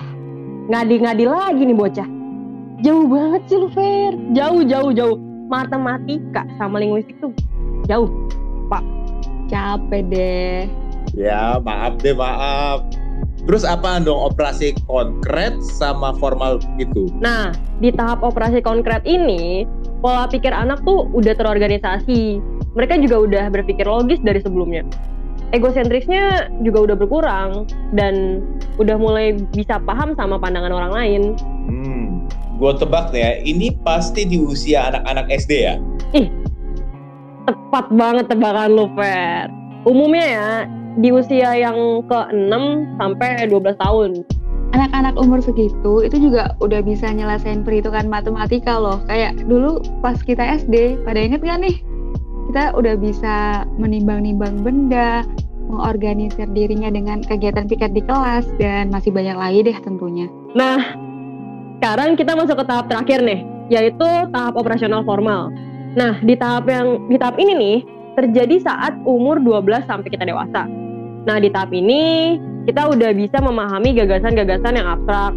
ngadi-ngadi 0.69 1.25
lagi 1.25 1.63
nih 1.65 1.77
bocah. 1.77 2.09
Jauh 2.83 3.07
banget 3.07 3.43
sih 3.47 3.57
lu, 3.57 3.71
Fer. 3.71 4.13
Jauh, 4.35 4.67
jauh, 4.67 4.91
jauh. 4.93 5.17
Matematika 5.49 6.49
sama 6.57 6.81
linguistik 6.81 7.17
tuh 7.21 7.33
jauh. 7.89 8.09
Capek 9.53 10.03
deh. 10.09 10.65
Ya, 11.13 11.61
maaf 11.61 12.01
deh, 12.01 12.17
maaf. 12.17 12.89
Terus 13.45 13.69
apa 13.69 14.01
dong 14.01 14.17
operasi 14.33 14.73
konkret 14.89 15.53
sama 15.77 16.17
formal 16.17 16.57
gitu? 16.81 17.13
Nah, 17.21 17.53
di 17.85 17.93
tahap 17.93 18.25
operasi 18.25 18.65
konkret 18.65 19.05
ini, 19.05 19.69
pola 20.03 20.27
pikir 20.27 20.51
anak 20.51 20.83
tuh 20.83 21.07
udah 21.15 21.33
terorganisasi. 21.39 22.43
Mereka 22.75 22.99
juga 23.01 23.23
udah 23.23 23.45
berpikir 23.55 23.87
logis 23.87 24.19
dari 24.21 24.43
sebelumnya. 24.43 24.83
Egosentrisnya 25.55 26.51
juga 26.67 26.91
udah 26.91 26.97
berkurang 26.99 27.51
dan 27.95 28.43
udah 28.83 28.97
mulai 28.99 29.39
bisa 29.55 29.79
paham 29.87 30.19
sama 30.19 30.41
pandangan 30.43 30.73
orang 30.75 30.93
lain. 30.93 31.23
Hmm, 31.69 32.27
gue 32.59 32.73
tebak 32.81 33.13
nih 33.15 33.21
ya, 33.23 33.33
ini 33.47 33.69
pasti 33.85 34.27
di 34.27 34.41
usia 34.41 34.91
anak-anak 34.91 35.29
SD 35.31 35.53
ya? 35.63 35.77
Tepat 37.47 37.93
banget 37.93 38.33
tebakan 38.33 38.71
lu, 38.73 38.87
Fer. 38.97 39.53
Umumnya 39.85 40.25
ya, 40.25 40.51
di 40.97 41.09
usia 41.13 41.53
yang 41.57 42.01
ke-6 42.09 42.53
sampai 42.97 43.45
12 43.49 43.77
tahun. 43.77 44.11
Anak-anak 44.73 45.21
umur 45.21 45.45
segitu 45.45 46.01
itu 46.01 46.17
juga 46.17 46.57
udah 46.65 46.81
bisa 46.81 47.13
nyelesain 47.13 47.61
perhitungan 47.61 48.09
matematika 48.09 48.81
loh. 48.81 49.05
Kayak 49.05 49.37
dulu 49.45 49.85
pas 50.01 50.17
kita 50.17 50.41
SD, 50.65 51.05
pada 51.05 51.21
inget 51.21 51.45
gak 51.45 51.61
nih? 51.61 51.77
Kita 52.49 52.73
udah 52.73 52.97
bisa 52.97 53.69
menimbang-nimbang 53.77 54.65
benda, 54.65 55.29
mengorganisir 55.69 56.49
dirinya 56.57 56.89
dengan 56.89 57.21
kegiatan 57.21 57.69
piket 57.69 57.93
di 57.93 58.01
kelas, 58.01 58.49
dan 58.57 58.89
masih 58.89 59.13
banyak 59.13 59.37
lagi 59.37 59.61
deh 59.61 59.77
tentunya. 59.85 60.29
Nah, 60.57 60.97
sekarang 61.81 62.17
kita 62.17 62.33
masuk 62.33 62.61
ke 62.61 62.65
tahap 62.65 62.89
terakhir 62.89 63.21
nih, 63.25 63.41
yaitu 63.69 64.09
tahap 64.33 64.57
operasional 64.57 65.05
formal. 65.05 65.53
Nah, 65.97 66.17
di 66.25 66.33
tahap 66.33 66.69
yang 66.73 67.09
di 67.13 67.21
tahap 67.21 67.37
ini 67.37 67.53
nih 67.53 67.79
terjadi 68.17 68.57
saat 68.61 68.97
umur 69.05 69.41
12 69.41 69.85
sampai 69.85 70.09
kita 70.09 70.25
dewasa. 70.25 70.65
Nah, 71.29 71.37
di 71.41 71.49
tahap 71.53 71.73
ini 71.73 72.37
kita 72.63 72.95
udah 72.95 73.11
bisa 73.11 73.43
memahami 73.43 73.91
gagasan-gagasan 73.99 74.79
yang 74.79 74.87
abstrak, 74.87 75.35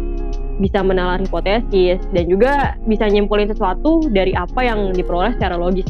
bisa 0.62 0.80
menalar 0.80 1.18
hipotesis 1.18 1.98
dan 2.14 2.24
juga 2.30 2.78
bisa 2.86 3.10
nyimpulin 3.10 3.50
sesuatu 3.50 4.06
dari 4.14 4.32
apa 4.32 4.62
yang 4.62 4.94
diperoleh 4.94 5.34
secara 5.36 5.58
logis. 5.58 5.86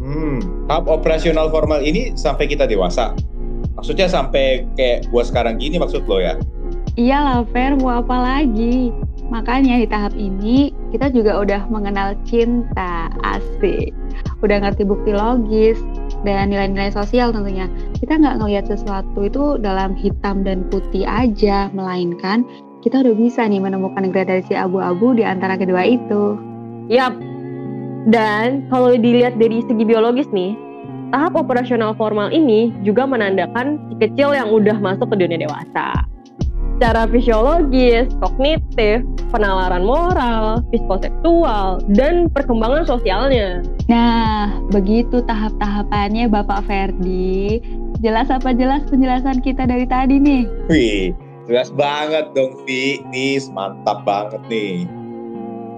Hmm, 0.00 0.40
tahap 0.66 0.88
operasional 0.88 1.52
formal 1.52 1.84
ini 1.84 2.16
sampai 2.16 2.48
kita 2.48 2.64
dewasa. 2.64 3.12
Maksudnya 3.76 4.10
sampai 4.10 4.66
kayak 4.74 5.06
gua 5.12 5.22
sekarang 5.22 5.60
gini 5.60 5.78
maksud 5.78 6.08
lo 6.08 6.18
ya? 6.18 6.34
Iya 6.98 7.22
lah, 7.22 7.38
Fer, 7.54 7.78
mau 7.78 8.02
apa 8.02 8.16
lagi? 8.18 8.90
Makanya 9.30 9.84
di 9.84 9.86
tahap 9.86 10.16
ini 10.18 10.74
kita 10.90 11.12
juga 11.14 11.38
udah 11.38 11.68
mengenal 11.70 12.16
cinta, 12.26 13.12
asik. 13.22 13.94
Udah 14.42 14.64
ngerti 14.64 14.82
bukti 14.82 15.14
logis 15.14 15.78
dan 16.26 16.50
nilai-nilai 16.50 16.90
sosial 16.90 17.30
tentunya. 17.30 17.70
Kita 17.98 18.18
nggak 18.18 18.38
ngelihat 18.42 18.64
sesuatu 18.70 19.26
itu 19.26 19.60
dalam 19.60 19.94
hitam 19.94 20.42
dan 20.42 20.66
putih 20.72 21.04
aja, 21.06 21.68
melainkan 21.70 22.46
kita 22.82 23.02
udah 23.02 23.14
bisa 23.18 23.42
nih 23.44 23.60
menemukan 23.60 24.08
gradasi 24.14 24.54
abu-abu 24.54 25.12
di 25.12 25.26
antara 25.26 25.58
kedua 25.58 25.82
itu. 25.84 26.38
Yap. 26.88 27.14
Dan 28.08 28.64
kalau 28.72 28.96
dilihat 28.96 29.36
dari 29.36 29.60
segi 29.66 29.84
biologis 29.84 30.30
nih, 30.32 30.56
tahap 31.12 31.36
operasional 31.36 31.92
formal 31.98 32.32
ini 32.32 32.72
juga 32.86 33.04
menandakan 33.04 33.76
si 33.90 33.94
kecil 34.00 34.32
yang 34.32 34.48
udah 34.48 34.80
masuk 34.80 35.12
ke 35.12 35.16
dunia 35.20 35.44
dewasa. 35.44 36.07
Secara 36.78 37.10
fisiologis, 37.10 38.06
kognitif, 38.22 39.02
penalaran 39.34 39.82
moral, 39.82 40.62
psikoseksual, 40.70 41.82
dan 41.90 42.30
perkembangan 42.30 42.86
sosialnya. 42.86 43.66
Nah, 43.90 44.62
begitu 44.70 45.18
tahap-tahapannya 45.26 46.30
Bapak 46.30 46.62
Ferdi. 46.70 47.58
Jelas 47.98 48.30
apa 48.30 48.54
jelas 48.54 48.86
penjelasan 48.86 49.42
kita 49.42 49.66
dari 49.66 49.90
tadi 49.90 50.22
nih? 50.22 50.46
Wih, 50.70 51.10
jelas 51.50 51.74
banget 51.74 52.30
dong 52.38 52.54
Vi. 52.62 53.02
Nih, 53.10 53.42
mantap 53.50 54.06
banget 54.06 54.38
nih. 54.46 54.86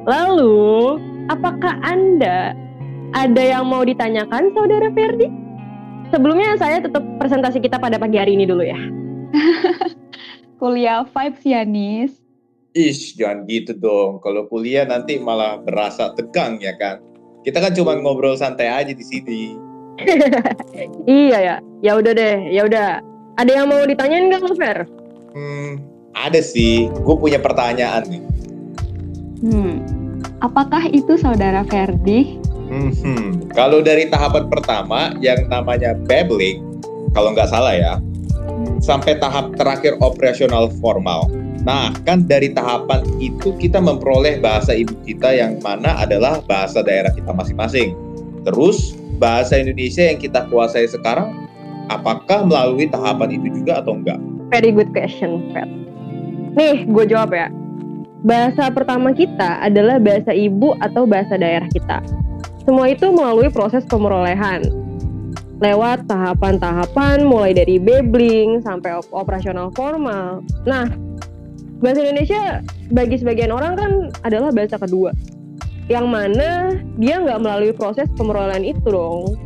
Lalu, 0.04 1.00
apakah 1.32 1.80
Anda 1.80 2.52
ada 3.16 3.40
yang 3.40 3.72
mau 3.72 3.88
ditanyakan 3.88 4.52
saudara 4.52 4.92
Ferdi? 4.92 5.32
Sebelumnya 6.12 6.60
saya 6.60 6.84
tetap 6.84 7.00
presentasi 7.16 7.56
kita 7.64 7.80
pada 7.80 7.96
pagi 7.96 8.20
hari 8.20 8.36
ini 8.36 8.44
dulu 8.44 8.68
ya. 8.68 8.76
Kuliah 10.60 11.08
vibes 11.08 11.40
ya, 11.40 11.64
Nis. 11.64 12.20
Ish, 12.76 13.16
jangan 13.16 13.48
gitu 13.48 13.72
dong. 13.72 14.20
Kalau 14.20 14.44
kuliah 14.44 14.84
nanti 14.84 15.16
malah 15.16 15.56
berasa 15.56 16.12
tegang 16.12 16.60
ya 16.60 16.76
kan. 16.76 17.00
Kita 17.40 17.64
kan 17.64 17.72
cuma 17.72 17.96
ngobrol 17.96 18.36
santai 18.36 18.68
aja 18.68 18.92
di 18.92 19.00
sini. 19.00 19.56
iya 21.08 21.38
ya. 21.40 21.56
Ya 21.80 21.96
udah 21.96 22.12
deh, 22.12 22.52
ya 22.52 22.68
udah. 22.68 23.00
Ada 23.40 23.50
yang 23.56 23.72
mau 23.72 23.88
ditanyain 23.88 24.28
nggak 24.28 24.52
Fer? 24.60 24.84
Hmm, 25.32 25.80
ada 26.12 26.44
sih. 26.44 26.92
Gue 27.08 27.16
punya 27.16 27.40
pertanyaan 27.40 28.04
nih. 28.04 28.22
Hmm, 29.40 29.80
apakah 30.44 30.92
itu 30.92 31.16
saudara 31.16 31.64
Ferdi? 31.72 32.36
Hmm, 32.68 32.92
hmm. 32.92 33.50
kalau 33.56 33.80
dari 33.80 34.12
tahapan 34.12 34.46
pertama 34.46 35.16
yang 35.24 35.48
namanya 35.48 35.96
babbling, 36.06 36.62
kalau 37.16 37.32
nggak 37.32 37.48
salah 37.48 37.74
ya, 37.74 37.98
sampai 38.80 39.20
tahap 39.20 39.54
terakhir 39.54 40.00
operasional 40.00 40.72
formal. 40.80 41.28
Nah, 41.62 41.92
kan 42.08 42.24
dari 42.24 42.56
tahapan 42.56 43.04
itu 43.20 43.52
kita 43.60 43.76
memperoleh 43.78 44.40
bahasa 44.40 44.72
ibu 44.72 44.96
kita 45.04 45.36
yang 45.36 45.60
mana 45.60 46.00
adalah 46.00 46.40
bahasa 46.48 46.80
daerah 46.80 47.12
kita 47.12 47.30
masing-masing. 47.36 47.92
Terus, 48.48 48.96
bahasa 49.20 49.60
Indonesia 49.60 50.08
yang 50.08 50.16
kita 50.16 50.48
kuasai 50.48 50.88
sekarang, 50.88 51.28
apakah 51.92 52.48
melalui 52.48 52.88
tahapan 52.88 53.36
itu 53.36 53.60
juga 53.60 53.84
atau 53.84 54.00
enggak? 54.00 54.16
Very 54.48 54.72
good 54.72 54.88
question, 54.96 55.52
Fred. 55.52 55.68
Nih, 56.56 56.88
gue 56.88 57.04
jawab 57.04 57.36
ya. 57.36 57.52
Bahasa 58.24 58.72
pertama 58.72 59.12
kita 59.12 59.60
adalah 59.60 60.00
bahasa 60.00 60.32
ibu 60.32 60.72
atau 60.80 61.04
bahasa 61.04 61.36
daerah 61.36 61.68
kita. 61.68 62.00
Semua 62.64 62.88
itu 62.88 63.12
melalui 63.12 63.52
proses 63.52 63.84
pemerolehan. 63.84 64.64
Lewat 65.60 66.08
tahapan-tahapan 66.08 67.28
mulai 67.28 67.52
dari 67.52 67.76
babbling 67.76 68.64
sampai 68.64 68.96
op 68.96 69.04
operasional 69.12 69.68
formal. 69.76 70.40
Nah, 70.64 70.88
bahasa 71.84 72.00
Indonesia 72.00 72.64
bagi 72.88 73.20
sebagian 73.20 73.52
orang 73.52 73.76
kan 73.76 73.90
adalah 74.24 74.48
bahasa 74.56 74.80
kedua. 74.80 75.12
Yang 75.92 76.06
mana 76.08 76.48
dia 76.96 77.20
nggak 77.20 77.44
melalui 77.44 77.76
proses 77.76 78.08
pemerolehan 78.16 78.64
itu 78.64 78.80
dong. 78.88 79.36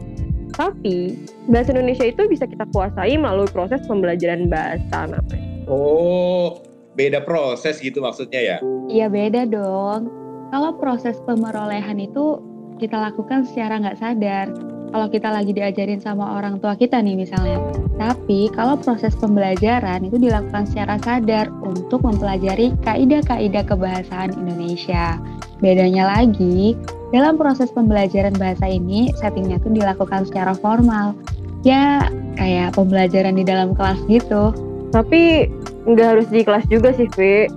Tapi 0.54 1.18
bahasa 1.50 1.74
Indonesia 1.74 2.06
itu 2.06 2.30
bisa 2.30 2.46
kita 2.46 2.62
kuasai 2.70 3.18
melalui 3.18 3.50
proses 3.50 3.82
pembelajaran 3.90 4.46
bahasa 4.46 5.10
namanya. 5.10 5.66
Oh, 5.66 6.62
beda 6.94 7.26
proses 7.26 7.82
gitu 7.82 7.98
maksudnya 7.98 8.38
ya? 8.38 8.56
Iya 8.86 9.10
beda 9.10 9.50
dong. 9.50 10.14
Kalau 10.54 10.78
proses 10.78 11.18
pemerolehan 11.26 11.98
itu 11.98 12.38
kita 12.78 13.02
lakukan 13.02 13.42
secara 13.50 13.82
nggak 13.82 13.98
sadar. 13.98 14.73
Kalau 14.94 15.10
kita 15.10 15.26
lagi 15.26 15.50
diajarin 15.50 15.98
sama 15.98 16.38
orang 16.38 16.62
tua 16.62 16.78
kita 16.78 17.02
nih 17.02 17.18
misalnya. 17.18 17.58
Tapi 17.98 18.46
kalau 18.54 18.78
proses 18.78 19.10
pembelajaran 19.18 20.06
itu 20.06 20.22
dilakukan 20.22 20.70
secara 20.70 21.02
sadar 21.02 21.50
untuk 21.66 22.06
mempelajari 22.06 22.70
kaidah-kaidah 22.86 23.66
kebahasaan 23.66 24.38
Indonesia. 24.38 25.18
Bedanya 25.58 26.14
lagi, 26.14 26.78
dalam 27.10 27.34
proses 27.34 27.74
pembelajaran 27.74 28.38
bahasa 28.38 28.70
ini 28.70 29.10
settingnya 29.18 29.58
tuh 29.66 29.74
dilakukan 29.74 30.30
secara 30.30 30.54
formal. 30.54 31.18
Ya 31.66 32.06
kayak 32.38 32.78
pembelajaran 32.78 33.34
di 33.34 33.42
dalam 33.42 33.74
kelas 33.74 33.98
gitu. 34.06 34.54
Tapi 34.94 35.50
nggak 35.90 36.06
harus 36.06 36.30
di 36.30 36.46
kelas 36.46 36.70
juga 36.70 36.94
sih, 36.94 37.10
V. 37.18 37.50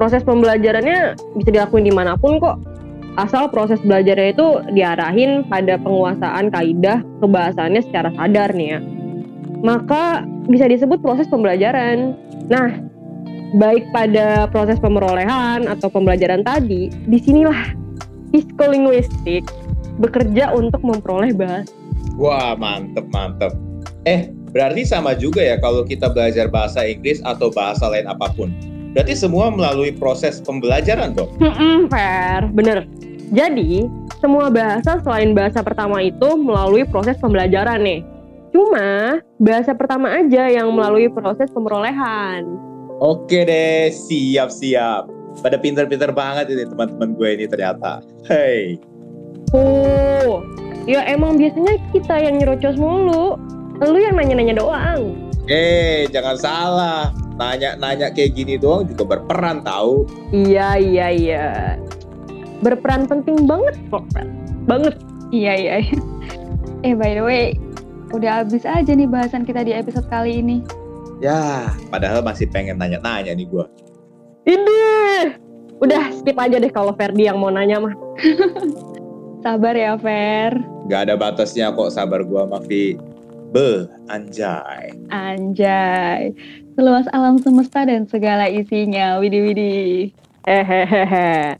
Proses 0.00 0.24
pembelajarannya 0.24 1.12
bisa 1.36 1.52
dilakuin 1.52 1.84
di 1.84 1.92
mana 1.92 2.16
pun 2.16 2.40
kok. 2.40 2.56
Asal 3.18 3.50
proses 3.50 3.82
belajarnya 3.82 4.36
itu 4.36 4.46
diarahin 4.76 5.42
pada 5.50 5.80
penguasaan 5.80 6.52
kaidah 6.52 7.02
kebahasaannya 7.18 7.82
secara 7.82 8.10
sadar 8.14 8.54
nih 8.54 8.76
ya. 8.76 8.80
Maka 9.60 10.24
bisa 10.46 10.70
disebut 10.70 11.02
proses 11.02 11.26
pembelajaran. 11.26 12.14
Nah, 12.48 12.80
baik 13.58 13.90
pada 13.90 14.46
proses 14.48 14.78
pemerolehan 14.78 15.66
atau 15.66 15.90
pembelajaran 15.90 16.46
tadi, 16.46 16.88
di 16.90 17.18
sinilah 17.18 17.74
psikolinguistik 18.30 19.42
bekerja 19.98 20.54
untuk 20.54 20.80
memperoleh 20.80 21.34
bahasa. 21.34 21.70
Wah, 22.16 22.54
mantep, 22.54 23.04
mantep. 23.10 23.52
Eh, 24.08 24.32
berarti 24.54 24.86
sama 24.86 25.12
juga 25.12 25.44
ya 25.44 25.60
kalau 25.60 25.84
kita 25.84 26.08
belajar 26.08 26.48
bahasa 26.48 26.86
Inggris 26.86 27.20
atau 27.26 27.52
bahasa 27.52 27.90
lain 27.90 28.08
apa 28.08 28.32
pun. 28.32 28.48
Berarti 28.90 29.14
semua 29.14 29.54
melalui 29.54 29.94
proses 29.94 30.42
pembelajaran 30.42 31.14
dong? 31.14 31.30
Hmm, 31.38 31.86
fair, 31.86 32.50
bener. 32.50 32.82
Jadi, 33.30 33.86
semua 34.18 34.50
bahasa 34.50 34.98
selain 34.98 35.30
bahasa 35.38 35.62
pertama 35.62 36.02
itu 36.02 36.34
melalui 36.34 36.82
proses 36.82 37.14
pembelajaran 37.22 37.78
nih. 37.78 38.02
Cuma, 38.50 39.22
bahasa 39.38 39.70
pertama 39.70 40.10
aja 40.10 40.50
yang 40.50 40.74
melalui 40.74 41.06
proses 41.06 41.46
pemerolehan. 41.54 42.42
Oke 42.98 43.46
deh, 43.46 43.94
siap-siap. 43.94 45.06
Pada 45.40 45.56
pinter-pinter 45.62 46.10
banget 46.10 46.50
ini 46.50 46.66
teman-teman 46.66 47.14
gue 47.14 47.28
ini 47.38 47.46
ternyata. 47.46 48.02
Hey. 48.26 48.82
Oh, 49.54 50.42
ya 50.90 51.06
emang 51.06 51.38
biasanya 51.38 51.78
kita 51.94 52.18
yang 52.18 52.42
nyerocos 52.42 52.74
mulu. 52.74 53.38
Lu 53.80 53.96
yang 53.96 54.18
nanya-nanya 54.18 54.58
doang. 54.58 55.30
Eh, 55.46 56.10
jangan 56.10 56.36
salah. 56.36 57.14
Nanya-nanya 57.38 58.12
kayak 58.12 58.36
gini 58.36 58.58
doang 58.60 58.84
juga 58.90 59.16
berperan 59.16 59.62
tahu. 59.62 60.04
Iya, 60.34 60.76
iya, 60.76 61.06
iya. 61.08 61.46
Berperan 62.60 63.08
penting 63.08 63.48
banget 63.48 63.76
kok, 63.88 64.04
Fred. 64.12 64.28
Banget. 64.68 64.94
Iya, 65.32 65.52
iya. 65.56 65.74
iya. 65.84 65.98
Eh, 66.84 66.96
by 66.96 67.12
the 67.16 67.24
way, 67.24 67.44
udah 68.12 68.44
habis 68.44 68.64
aja 68.64 68.92
nih 68.92 69.08
bahasan 69.08 69.44
kita 69.44 69.64
di 69.64 69.72
episode 69.72 70.08
kali 70.08 70.40
ini. 70.40 70.64
Ya, 71.20 71.68
padahal 71.92 72.24
masih 72.24 72.48
pengen 72.48 72.80
nanya-nanya 72.80 73.36
nih 73.36 73.44
gue. 73.48 73.64
Ini. 74.48 74.84
Udah 75.80 76.12
skip 76.12 76.36
aja 76.36 76.60
deh 76.60 76.72
kalau 76.72 76.92
Ferdi 76.96 77.28
yang 77.28 77.40
mau 77.40 77.52
nanya 77.52 77.80
mah. 77.80 77.94
Sabar 79.44 79.72
ya, 79.72 79.96
Fer. 79.96 80.52
Gak 80.92 81.08
ada 81.08 81.14
batasnya 81.16 81.72
kok 81.72 81.92
sabar 81.92 82.20
gue 82.20 82.40
sama 82.44 82.60
Vi. 82.68 83.00
Be, 83.50 83.88
anjay. 84.12 84.92
Anjay. 85.08 86.36
Seluas 86.76 87.08
alam 87.10 87.40
semesta 87.40 87.88
dan 87.88 88.04
segala 88.04 88.46
isinya. 88.46 89.16
Widih, 89.16 89.42
widih. 89.48 90.12
Hehehe. 90.44 91.56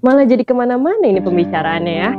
Malah 0.00 0.24
jadi 0.24 0.48
ke 0.48 0.56
mana-mana 0.56 1.04
ini 1.04 1.20
pembicaraannya 1.20 1.94
ya. 1.94 2.10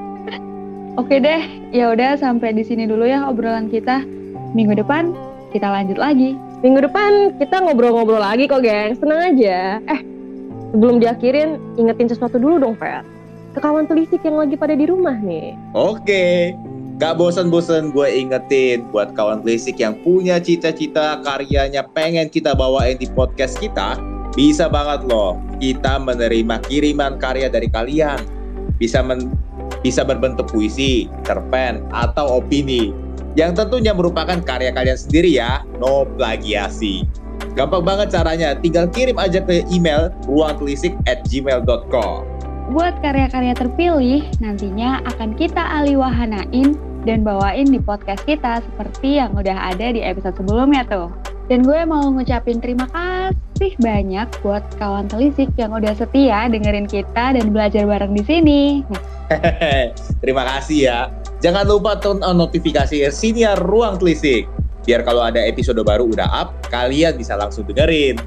Oke 1.00 1.20
deh, 1.20 1.42
ya 1.68 1.92
udah 1.92 2.16
sampai 2.16 2.56
di 2.56 2.64
sini 2.64 2.88
dulu 2.88 3.04
ya 3.04 3.28
obrolan 3.28 3.68
kita. 3.68 4.00
Minggu 4.56 4.80
depan 4.80 5.12
kita 5.52 5.68
lanjut 5.68 6.00
lagi. 6.00 6.32
Minggu 6.64 6.80
depan 6.80 7.36
kita 7.36 7.60
ngobrol-ngobrol 7.60 8.24
lagi 8.24 8.48
kok, 8.48 8.64
geng. 8.64 8.96
Senang 8.96 9.20
aja. 9.20 9.84
Eh, 9.84 10.00
sebelum 10.72 10.96
diakhirin, 10.96 11.60
ingetin 11.76 12.08
sesuatu 12.08 12.40
dulu 12.40 12.56
dong, 12.56 12.74
Fer. 12.80 13.04
Ke 13.52 13.60
kawan 13.60 13.84
telisik 13.84 14.24
yang 14.24 14.40
lagi 14.40 14.56
pada 14.56 14.72
di 14.72 14.88
rumah 14.88 15.20
nih. 15.20 15.52
Oke. 15.76 16.56
Gak 16.96 17.18
bosan-bosan 17.18 17.90
gue 17.92 18.06
ingetin 18.06 18.86
buat 18.94 19.12
kawan 19.12 19.42
telisik 19.44 19.82
yang 19.82 19.98
punya 20.00 20.38
cita-cita 20.38 21.20
karyanya 21.26 21.84
pengen 21.90 22.30
kita 22.30 22.54
bawain 22.54 22.96
di 22.96 23.10
podcast 23.12 23.58
kita. 23.58 24.13
Bisa 24.34 24.66
banget 24.66 25.06
loh 25.06 25.38
kita 25.62 26.02
menerima 26.02 26.58
kiriman 26.66 27.22
karya 27.22 27.46
dari 27.46 27.70
kalian. 27.70 28.18
Bisa 28.82 28.98
men 28.98 29.30
bisa 29.80 30.02
berbentuk 30.02 30.50
puisi, 30.50 31.06
cerpen, 31.22 31.86
atau 31.94 32.42
opini. 32.42 32.90
Yang 33.38 33.62
tentunya 33.62 33.94
merupakan 33.94 34.40
karya 34.42 34.74
kalian 34.74 34.98
sendiri 34.98 35.30
ya, 35.38 35.62
no 35.78 36.02
plagiasi. 36.18 37.06
Gampang 37.54 37.86
banget 37.86 38.10
caranya, 38.10 38.58
tinggal 38.58 38.90
kirim 38.90 39.14
aja 39.20 39.38
ke 39.38 39.62
email 39.70 40.10
ruangtelisik 40.26 40.96
at 41.06 41.22
gmail.com. 41.30 42.26
Buat 42.74 42.98
karya-karya 43.04 43.54
terpilih, 43.54 44.22
nantinya 44.40 45.04
akan 45.14 45.36
kita 45.36 45.62
aliwahanain 45.62 46.74
dan 47.04 47.20
bawain 47.20 47.68
di 47.68 47.78
podcast 47.78 48.24
kita 48.24 48.64
seperti 48.64 49.20
yang 49.20 49.36
udah 49.36 49.76
ada 49.76 49.92
di 49.92 50.00
episode 50.00 50.34
sebelumnya 50.34 50.82
tuh. 50.88 51.12
Dan 51.46 51.60
gue 51.60 51.84
mau 51.84 52.08
ngucapin 52.08 52.58
terima 52.58 52.88
kasih 52.88 53.43
banyak 53.78 54.28
buat 54.42 54.62
kawan 54.76 55.06
telisik 55.06 55.50
yang 55.54 55.70
udah 55.74 55.94
setia 55.94 56.50
dengerin 56.50 56.90
kita 56.90 57.34
dan 57.34 57.54
belajar 57.54 57.86
bareng 57.86 58.12
di 58.14 58.22
sini. 58.26 58.62
Terima 60.22 60.44
kasih 60.44 60.78
ya. 60.90 61.00
Jangan 61.44 61.68
lupa 61.68 62.00
turn 62.00 62.24
on 62.24 62.40
notifikasi 62.40 63.04
siniar 63.12 63.60
Ruang 63.60 64.00
Telisik. 64.00 64.48
Biar 64.84 65.04
kalau 65.04 65.24
ada 65.24 65.40
episode 65.40 65.80
baru 65.80 66.08
udah 66.08 66.28
up, 66.28 66.48
kalian 66.68 67.16
bisa 67.16 67.36
langsung 67.36 67.64
dengerin. 67.64 68.20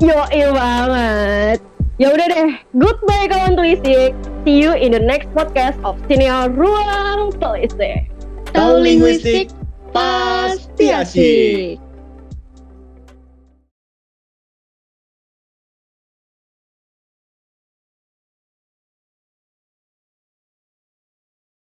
Yo, 0.00 0.16
banget. 0.54 1.58
Ya 2.00 2.08
udah 2.08 2.26
deh, 2.32 2.56
goodbye 2.72 3.28
kawan 3.28 3.60
telisik. 3.60 4.16
See 4.48 4.56
you 4.56 4.72
in 4.72 4.96
the 4.96 5.02
next 5.02 5.28
podcast 5.36 5.76
of 5.84 6.00
Senior 6.08 6.48
Ruang 6.48 7.36
Telisik. 7.36 8.08
Tahu 8.56 8.80
linguistik 8.80 9.52
pasti 9.92 10.88
asik. 10.88 11.89